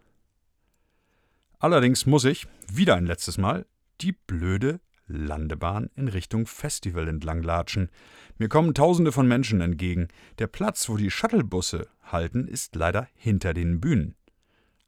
Allerdings 1.60 2.08
muss 2.08 2.26
ich, 2.26 2.48
wieder 2.72 2.96
ein 2.96 3.06
letztes 3.06 3.38
Mal, 3.38 3.68
die 4.00 4.14
blöde 4.14 4.80
Landebahn 5.06 5.90
in 5.96 6.08
Richtung 6.08 6.48
Festival 6.48 7.08
entlanglatschen. 7.08 7.90
Mir 8.38 8.50
kommen 8.50 8.74
Tausende 8.74 9.12
von 9.12 9.28
Menschen 9.28 9.62
entgegen. 9.62 10.08
Der 10.40 10.48
Platz, 10.48 10.90
wo 10.90 10.98
die 10.98 11.12
Shuttlebusse 11.12 11.88
halten, 12.02 12.48
ist 12.48 12.76
leider 12.76 13.08
hinter 13.14 13.54
den 13.54 13.80
Bühnen. 13.80 14.16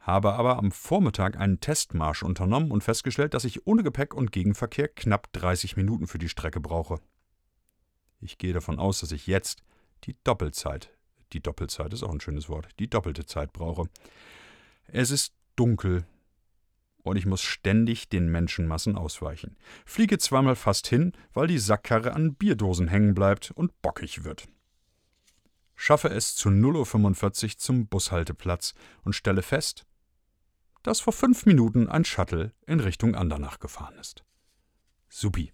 Habe 0.03 0.33
aber 0.33 0.57
am 0.57 0.71
Vormittag 0.71 1.37
einen 1.37 1.61
Testmarsch 1.61 2.23
unternommen 2.23 2.71
und 2.71 2.83
festgestellt, 2.83 3.33
dass 3.33 3.45
ich 3.45 3.65
ohne 3.65 3.83
Gepäck 3.83 4.13
und 4.13 4.31
Gegenverkehr 4.31 4.89
knapp 4.89 5.31
30 5.33 5.77
Minuten 5.77 6.07
für 6.07 6.19
die 6.19 6.29
Strecke 6.29 6.59
brauche. 6.59 6.99
Ich 8.19 8.37
gehe 8.37 8.53
davon 8.53 8.79
aus, 8.79 8.99
dass 8.99 9.11
ich 9.13 9.27
jetzt 9.27 9.63
die 10.03 10.17
Doppelzeit, 10.23 10.91
die 11.31 11.41
Doppelzeit 11.41 11.93
ist 11.93 12.03
auch 12.03 12.11
ein 12.11 12.21
schönes 12.21 12.49
Wort, 12.49 12.67
die 12.79 12.89
doppelte 12.89 13.25
Zeit 13.25 13.53
brauche. 13.53 13.87
Es 14.87 15.09
ist 15.09 15.33
dunkel, 15.55 16.05
und 17.03 17.17
ich 17.17 17.25
muss 17.25 17.41
ständig 17.41 18.09
den 18.09 18.31
Menschenmassen 18.31 18.97
ausweichen. 18.97 19.57
Fliege 19.85 20.17
zweimal 20.17 20.55
fast 20.55 20.87
hin, 20.87 21.11
weil 21.33 21.47
die 21.47 21.59
Sackkarre 21.59 22.13
an 22.13 22.35
Bierdosen 22.35 22.87
hängen 22.87 23.13
bleibt 23.13 23.51
und 23.51 23.81
bockig 23.81 24.23
wird. 24.23 24.47
Schaffe 25.75 26.09
es 26.09 26.35
zu 26.35 26.49
0.45 26.49 27.43
Uhr 27.43 27.57
zum 27.57 27.87
Bushalteplatz 27.87 28.73
und 29.03 29.13
stelle 29.13 29.41
fest, 29.41 29.85
dass 30.83 30.99
vor 30.99 31.13
fünf 31.13 31.45
Minuten 31.45 31.89
ein 31.89 32.05
Shuttle 32.05 32.53
in 32.67 32.79
Richtung 32.79 33.15
Andernach 33.15 33.59
gefahren 33.59 33.95
ist. 33.99 34.23
Supi. 35.09 35.53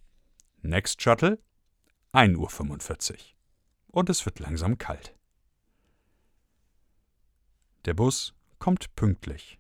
Next 0.62 1.02
Shuttle, 1.02 1.40
1.45 2.14 3.12
Uhr. 3.12 3.18
Und 3.88 4.10
es 4.10 4.26
wird 4.26 4.40
langsam 4.40 4.78
kalt. 4.78 5.16
Der 7.86 7.94
Bus 7.94 8.34
kommt 8.60 8.94
pünktlich 8.96 9.60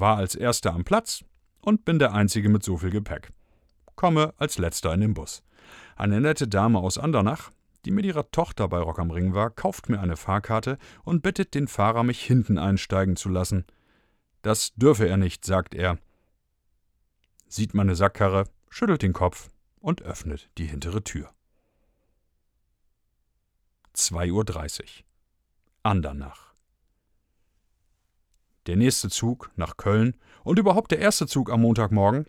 war 0.00 0.16
als 0.16 0.34
erster 0.34 0.72
am 0.74 0.84
Platz 0.84 1.24
und 1.60 1.84
bin 1.84 1.98
der 1.98 2.12
Einzige 2.12 2.48
mit 2.48 2.62
so 2.62 2.76
viel 2.76 2.90
Gepäck. 2.90 3.30
Komme 3.94 4.34
als 4.36 4.58
letzter 4.58 4.92
in 4.94 5.00
den 5.00 5.14
Bus. 5.14 5.42
Eine 5.96 6.20
nette 6.20 6.46
Dame 6.46 6.78
aus 6.78 6.98
Andernach, 6.98 7.50
die 7.84 7.90
mit 7.90 8.04
ihrer 8.04 8.30
Tochter 8.30 8.68
bei 8.68 8.78
Rock 8.78 8.98
am 8.98 9.10
Ring 9.10 9.34
war, 9.34 9.50
kauft 9.50 9.88
mir 9.88 10.00
eine 10.00 10.16
Fahrkarte 10.16 10.78
und 11.04 11.22
bittet 11.22 11.54
den 11.54 11.68
Fahrer, 11.68 12.02
mich 12.02 12.22
hinten 12.22 12.58
einsteigen 12.58 13.16
zu 13.16 13.28
lassen. 13.28 13.64
Das 14.46 14.72
dürfe 14.76 15.08
er 15.08 15.16
nicht, 15.16 15.44
sagt 15.44 15.74
er. 15.74 15.98
Sieht 17.48 17.74
meine 17.74 17.96
Sackkarre, 17.96 18.44
schüttelt 18.70 19.02
den 19.02 19.12
Kopf 19.12 19.48
und 19.80 20.02
öffnet 20.02 20.48
die 20.56 20.66
hintere 20.66 21.02
Tür. 21.02 21.34
2.30 23.96 24.82
Uhr. 24.82 24.86
Andernach 25.82 26.54
der 28.68 28.76
nächste 28.76 29.10
Zug 29.10 29.50
nach 29.56 29.78
Köln 29.78 30.16
und 30.44 30.60
überhaupt 30.60 30.92
der 30.92 31.00
erste 31.00 31.26
Zug 31.26 31.50
am 31.50 31.62
Montagmorgen 31.62 32.26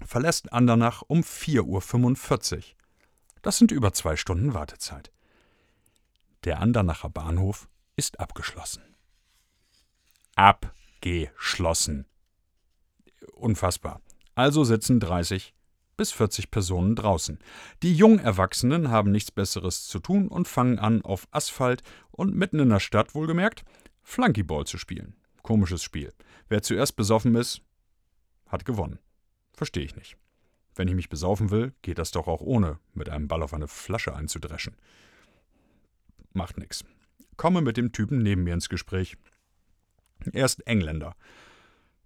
verlässt 0.00 0.50
Andernach 0.50 1.02
um 1.02 1.20
4.45 1.20 2.56
Uhr. 2.56 2.62
Das 3.42 3.58
sind 3.58 3.70
über 3.70 3.92
zwei 3.92 4.16
Stunden 4.16 4.54
Wartezeit. 4.54 5.12
Der 6.44 6.60
Andernacher 6.60 7.10
Bahnhof 7.10 7.68
ist 7.96 8.18
abgeschlossen. 8.18 8.82
Abgeschlossen. 11.04 12.06
Unfassbar. 13.34 14.00
Also 14.34 14.64
sitzen 14.64 15.00
30 15.00 15.54
bis 15.98 16.12
40 16.12 16.50
Personen 16.50 16.96
draußen. 16.96 17.38
Die 17.82 17.94
Jungerwachsenen 17.94 18.88
haben 18.88 19.12
nichts 19.12 19.30
Besseres 19.30 19.86
zu 19.86 19.98
tun 19.98 20.28
und 20.28 20.48
fangen 20.48 20.78
an, 20.78 21.02
auf 21.02 21.28
Asphalt 21.30 21.82
und 22.10 22.34
mitten 22.34 22.58
in 22.58 22.70
der 22.70 22.80
Stadt 22.80 23.14
wohlgemerkt, 23.14 23.64
Flunkyball 24.02 24.64
zu 24.64 24.78
spielen. 24.78 25.14
Komisches 25.42 25.82
Spiel. 25.82 26.14
Wer 26.48 26.62
zuerst 26.62 26.96
besoffen 26.96 27.34
ist, 27.34 27.60
hat 28.46 28.64
gewonnen. 28.64 28.98
Verstehe 29.52 29.84
ich 29.84 29.96
nicht. 29.96 30.16
Wenn 30.74 30.88
ich 30.88 30.94
mich 30.94 31.10
besaufen 31.10 31.50
will, 31.50 31.74
geht 31.82 31.98
das 31.98 32.12
doch 32.12 32.28
auch 32.28 32.40
ohne 32.40 32.78
mit 32.94 33.10
einem 33.10 33.28
Ball 33.28 33.42
auf 33.42 33.52
eine 33.52 33.68
Flasche 33.68 34.16
einzudreschen. 34.16 34.74
Macht 36.32 36.56
nix. 36.56 36.82
Komme 37.36 37.60
mit 37.60 37.76
dem 37.76 37.92
Typen 37.92 38.22
neben 38.22 38.44
mir 38.44 38.54
ins 38.54 38.70
Gespräch. 38.70 39.18
Er 40.32 40.44
ist 40.44 40.66
Engländer. 40.66 41.14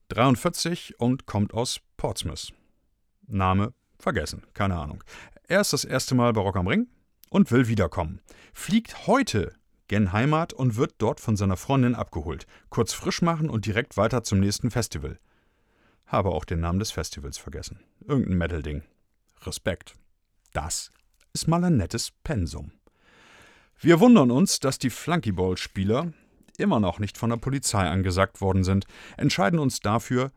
43 0.08 0.98
und 0.98 1.26
kommt 1.26 1.52
aus 1.54 1.80
Portsmouth. 1.96 2.52
Name 3.26 3.74
vergessen, 3.98 4.42
keine 4.54 4.76
Ahnung. 4.76 5.04
Er 5.46 5.60
ist 5.60 5.72
das 5.72 5.84
erste 5.84 6.14
Mal 6.14 6.32
bei 6.32 6.40
Rock 6.40 6.56
am 6.56 6.66
Ring 6.66 6.88
und 7.30 7.50
will 7.50 7.68
wiederkommen. 7.68 8.20
Fliegt 8.52 9.06
heute 9.06 9.54
gen 9.88 10.12
Heimat 10.12 10.52
und 10.52 10.76
wird 10.76 10.94
dort 10.98 11.20
von 11.20 11.36
seiner 11.36 11.56
Freundin 11.56 11.94
abgeholt. 11.94 12.46
Kurz 12.68 12.92
frisch 12.92 13.22
machen 13.22 13.50
und 13.50 13.66
direkt 13.66 13.96
weiter 13.96 14.22
zum 14.22 14.40
nächsten 14.40 14.70
Festival. 14.70 15.18
Habe 16.06 16.30
auch 16.30 16.44
den 16.44 16.60
Namen 16.60 16.78
des 16.78 16.90
Festivals 16.90 17.38
vergessen. 17.38 17.80
Irgendein 18.06 18.38
Metal-Ding. 18.38 18.82
Respekt. 19.42 19.94
Das 20.52 20.90
ist 21.32 21.48
mal 21.48 21.62
ein 21.64 21.76
nettes 21.76 22.10
Pensum. 22.24 22.72
Wir 23.78 24.00
wundern 24.00 24.30
uns, 24.30 24.60
dass 24.60 24.78
die 24.78 24.90
Flunkyball-Spieler 24.90 26.12
immer 26.58 26.80
noch 26.80 26.98
nicht 26.98 27.18
von 27.18 27.30
der 27.30 27.36
Polizei 27.36 27.88
angesagt 27.88 28.40
worden 28.40 28.64
sind, 28.64 28.84
entscheiden 29.16 29.58
uns 29.58 29.80
dafür, 29.80 30.30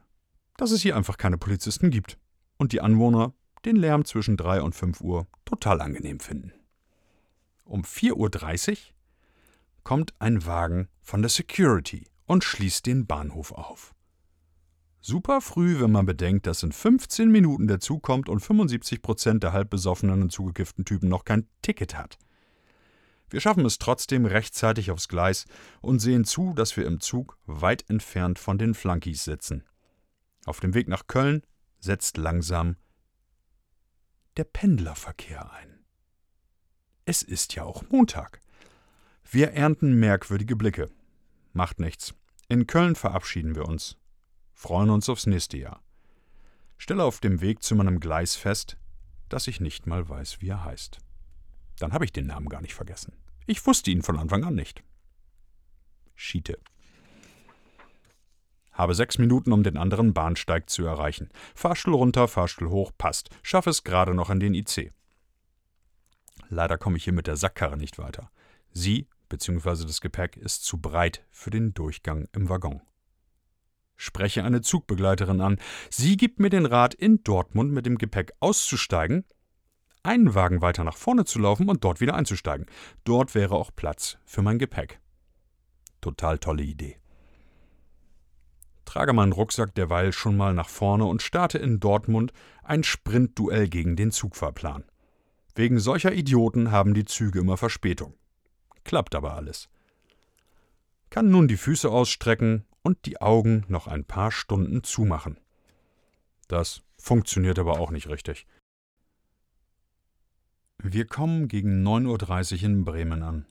dass 0.57 0.71
es 0.71 0.81
hier 0.81 0.95
einfach 0.95 1.17
keine 1.17 1.37
Polizisten 1.37 1.89
gibt 1.89 2.17
und 2.57 2.71
die 2.71 2.81
Anwohner 2.81 3.33
den 3.65 3.75
Lärm 3.75 4.05
zwischen 4.05 4.37
3 4.37 4.61
und 4.61 4.75
5 4.75 5.01
Uhr 5.01 5.27
total 5.45 5.81
angenehm 5.81 6.19
finden. 6.19 6.53
Um 7.63 7.83
4.30 7.83 8.71
Uhr 8.71 8.77
kommt 9.83 10.13
ein 10.19 10.45
Wagen 10.45 10.87
von 11.01 11.21
der 11.21 11.29
Security 11.29 12.07
und 12.25 12.43
schließt 12.43 12.85
den 12.85 13.07
Bahnhof 13.07 13.51
auf. 13.51 13.93
Super 15.03 15.41
früh, 15.41 15.79
wenn 15.79 15.91
man 15.91 16.05
bedenkt, 16.05 16.45
dass 16.45 16.61
in 16.61 16.71
15 16.71 17.31
Minuten 17.31 17.67
der 17.67 17.79
Zug 17.79 18.03
kommt 18.03 18.29
und 18.29 18.39
75 18.39 19.01
Prozent 19.01 19.41
der 19.41 19.51
halbbesoffenen 19.51 20.21
und 20.21 20.31
zugekifften 20.31 20.85
Typen 20.85 21.09
noch 21.09 21.25
kein 21.25 21.47
Ticket 21.63 21.97
hat. 21.97 22.19
Wir 23.31 23.39
schaffen 23.39 23.65
es 23.65 23.77
trotzdem 23.77 24.25
rechtzeitig 24.25 24.91
aufs 24.91 25.07
Gleis 25.07 25.45
und 25.79 25.99
sehen 25.99 26.25
zu, 26.25 26.53
dass 26.53 26.75
wir 26.75 26.85
im 26.85 26.99
Zug 26.99 27.37
weit 27.45 27.89
entfernt 27.89 28.37
von 28.37 28.57
den 28.57 28.73
Flunkies 28.73 29.23
sitzen. 29.23 29.63
Auf 30.45 30.59
dem 30.59 30.73
Weg 30.73 30.89
nach 30.89 31.07
Köln 31.07 31.41
setzt 31.79 32.17
langsam 32.17 32.75
der 34.35 34.43
Pendlerverkehr 34.43 35.49
ein. 35.51 35.85
Es 37.05 37.21
ist 37.21 37.55
ja 37.55 37.63
auch 37.63 37.83
Montag. 37.89 38.41
Wir 39.29 39.51
ernten 39.51 39.97
merkwürdige 39.97 40.57
Blicke. 40.57 40.89
Macht 41.53 41.79
nichts. 41.79 42.13
In 42.49 42.67
Köln 42.67 42.95
verabschieden 42.95 43.55
wir 43.55 43.65
uns. 43.65 43.97
Freuen 44.53 44.89
uns 44.89 45.07
aufs 45.07 45.25
nächste 45.25 45.57
Jahr. 45.57 45.81
Stelle 46.77 47.05
auf 47.05 47.21
dem 47.21 47.39
Weg 47.39 47.63
zu 47.63 47.75
meinem 47.75 48.01
Gleis 48.01 48.35
fest, 48.35 48.77
dass 49.29 49.47
ich 49.47 49.61
nicht 49.61 49.87
mal 49.87 50.09
weiß, 50.09 50.41
wie 50.41 50.49
er 50.49 50.65
heißt. 50.65 50.97
Dann 51.79 51.93
habe 51.93 52.03
ich 52.03 52.11
den 52.11 52.27
Namen 52.27 52.49
gar 52.49 52.61
nicht 52.61 52.73
vergessen. 52.73 53.13
Ich 53.45 53.65
wusste 53.65 53.91
ihn 53.91 54.01
von 54.01 54.17
Anfang 54.17 54.43
an 54.43 54.55
nicht. 54.55 54.83
Schiete. 56.15 56.59
Habe 58.71 58.95
sechs 58.95 59.17
Minuten, 59.17 59.51
um 59.51 59.63
den 59.63 59.77
anderen 59.77 60.13
Bahnsteig 60.13 60.69
zu 60.69 60.85
erreichen. 60.85 61.29
Fahrstuhl 61.55 61.95
runter, 61.95 62.27
Fahrstuhl 62.27 62.69
hoch, 62.69 62.91
passt. 62.97 63.29
Schaffe 63.43 63.69
es 63.69 63.83
gerade 63.83 64.13
noch 64.13 64.29
an 64.29 64.39
den 64.39 64.53
IC. 64.53 64.93
Leider 66.49 66.77
komme 66.77 66.97
ich 66.97 67.03
hier 67.03 67.13
mit 67.13 67.27
der 67.27 67.37
Sackkarre 67.37 67.77
nicht 67.77 67.97
weiter. 67.97 68.31
Sie 68.71 69.07
bzw. 69.29 69.85
das 69.85 70.01
Gepäck 70.01 70.37
ist 70.37 70.63
zu 70.63 70.79
breit 70.79 71.25
für 71.31 71.49
den 71.49 71.73
Durchgang 71.73 72.27
im 72.33 72.49
Waggon. 72.49 72.81
Spreche 73.95 74.43
eine 74.43 74.61
Zugbegleiterin 74.61 75.41
an. 75.41 75.59
Sie 75.89 76.17
gibt 76.17 76.39
mir 76.39 76.49
den 76.49 76.65
Rat, 76.65 76.93
in 76.93 77.23
Dortmund 77.23 77.71
mit 77.71 77.85
dem 77.85 77.97
Gepäck 77.97 78.33
auszusteigen, 78.39 79.25
einen 80.03 80.33
Wagen 80.33 80.61
weiter 80.61 80.83
nach 80.83 80.97
vorne 80.97 81.25
zu 81.25 81.39
laufen 81.39 81.69
und 81.69 81.83
dort 81.83 82.01
wieder 82.01 82.15
einzusteigen. 82.15 82.65
Dort 83.03 83.35
wäre 83.35 83.55
auch 83.55 83.71
Platz 83.75 84.17
für 84.25 84.41
mein 84.41 84.59
Gepäck. 84.59 84.99
Total 86.01 86.39
tolle 86.39 86.63
Idee. 86.63 86.97
Trage 88.85 89.13
meinen 89.13 89.31
Rucksack 89.31 89.75
derweil 89.75 90.11
schon 90.11 90.35
mal 90.35 90.53
nach 90.53 90.67
vorne 90.67 91.05
und 91.05 91.21
starte 91.21 91.57
in 91.57 91.79
Dortmund 91.79 92.33
ein 92.63 92.83
Sprintduell 92.83 93.69
gegen 93.69 93.95
den 93.95 94.11
Zugfahrplan. 94.11 94.83
Wegen 95.55 95.79
solcher 95.79 96.13
Idioten 96.13 96.71
haben 96.71 96.93
die 96.93 97.05
Züge 97.05 97.39
immer 97.39 97.57
Verspätung. 97.57 98.15
Klappt 98.83 99.15
aber 99.15 99.35
alles. 99.35 99.69
Kann 101.09 101.29
nun 101.29 101.47
die 101.47 101.57
Füße 101.57 101.89
ausstrecken 101.89 102.65
und 102.81 103.05
die 103.05 103.21
Augen 103.21 103.65
noch 103.67 103.87
ein 103.87 104.05
paar 104.05 104.31
Stunden 104.31 104.83
zumachen. 104.83 105.39
Das 106.47 106.81
funktioniert 106.97 107.59
aber 107.59 107.79
auch 107.79 107.91
nicht 107.91 108.09
richtig. 108.09 108.47
Wir 110.83 111.05
kommen 111.05 111.47
gegen 111.47 111.87
9.30 111.87 112.53
Uhr 112.53 112.63
in 112.63 112.85
Bremen 112.85 113.21
an. 113.21 113.45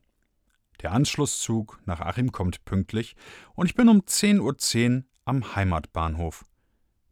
Der 0.83 0.91
Anschlusszug 0.91 1.79
nach 1.87 2.01
Achim 2.01 2.33
kommt 2.33 2.65
pünktlich 2.65 3.15
und 3.55 3.67
ich 3.67 3.77
bin 3.77 3.89
um 3.89 4.01
10.10 4.01 4.97
Uhr 4.97 5.05
am 5.27 5.55
Heimatbahnhof. 5.55 6.45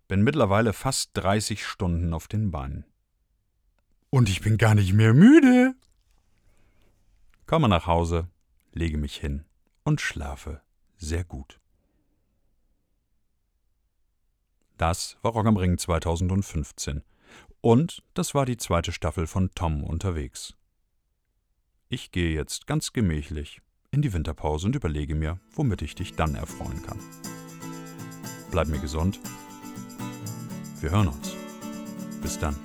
Bin 0.08 0.22
mittlerweile 0.22 0.72
fast 0.72 1.10
30 1.14 1.64
Stunden 1.64 2.12
auf 2.14 2.26
den 2.26 2.50
Beinen. 2.50 2.84
Und 4.10 4.28
ich 4.28 4.40
bin 4.40 4.58
gar 4.58 4.74
nicht 4.74 4.92
mehr 4.92 5.14
müde. 5.14 5.74
Komme 7.46 7.68
nach 7.68 7.86
Hause, 7.86 8.28
lege 8.72 8.98
mich 8.98 9.16
hin 9.16 9.44
und 9.84 10.00
schlafe 10.00 10.62
sehr 10.96 11.22
gut. 11.22 11.60
Das 14.78 15.16
war 15.22 15.32
Rock 15.32 15.46
am 15.46 15.56
Ring 15.56 15.78
2015. 15.78 17.04
Und 17.60 18.02
das 18.14 18.34
war 18.34 18.46
die 18.46 18.56
zweite 18.56 18.92
Staffel 18.92 19.26
von 19.26 19.50
Tom 19.54 19.82
unterwegs. 19.82 20.54
Ich 21.88 22.12
gehe 22.12 22.34
jetzt 22.34 22.66
ganz 22.66 22.92
gemächlich 22.92 23.60
in 23.90 24.02
die 24.02 24.12
Winterpause 24.12 24.66
und 24.66 24.76
überlege 24.76 25.14
mir, 25.14 25.40
womit 25.52 25.82
ich 25.82 25.94
dich 25.94 26.14
dann 26.14 26.34
erfreuen 26.34 26.82
kann. 26.82 26.98
Bleib 28.50 28.68
mir 28.68 28.78
gesund. 28.78 29.18
Wir 30.80 30.90
hören 30.90 31.08
uns. 31.08 31.34
Bis 32.22 32.38
dann. 32.38 32.56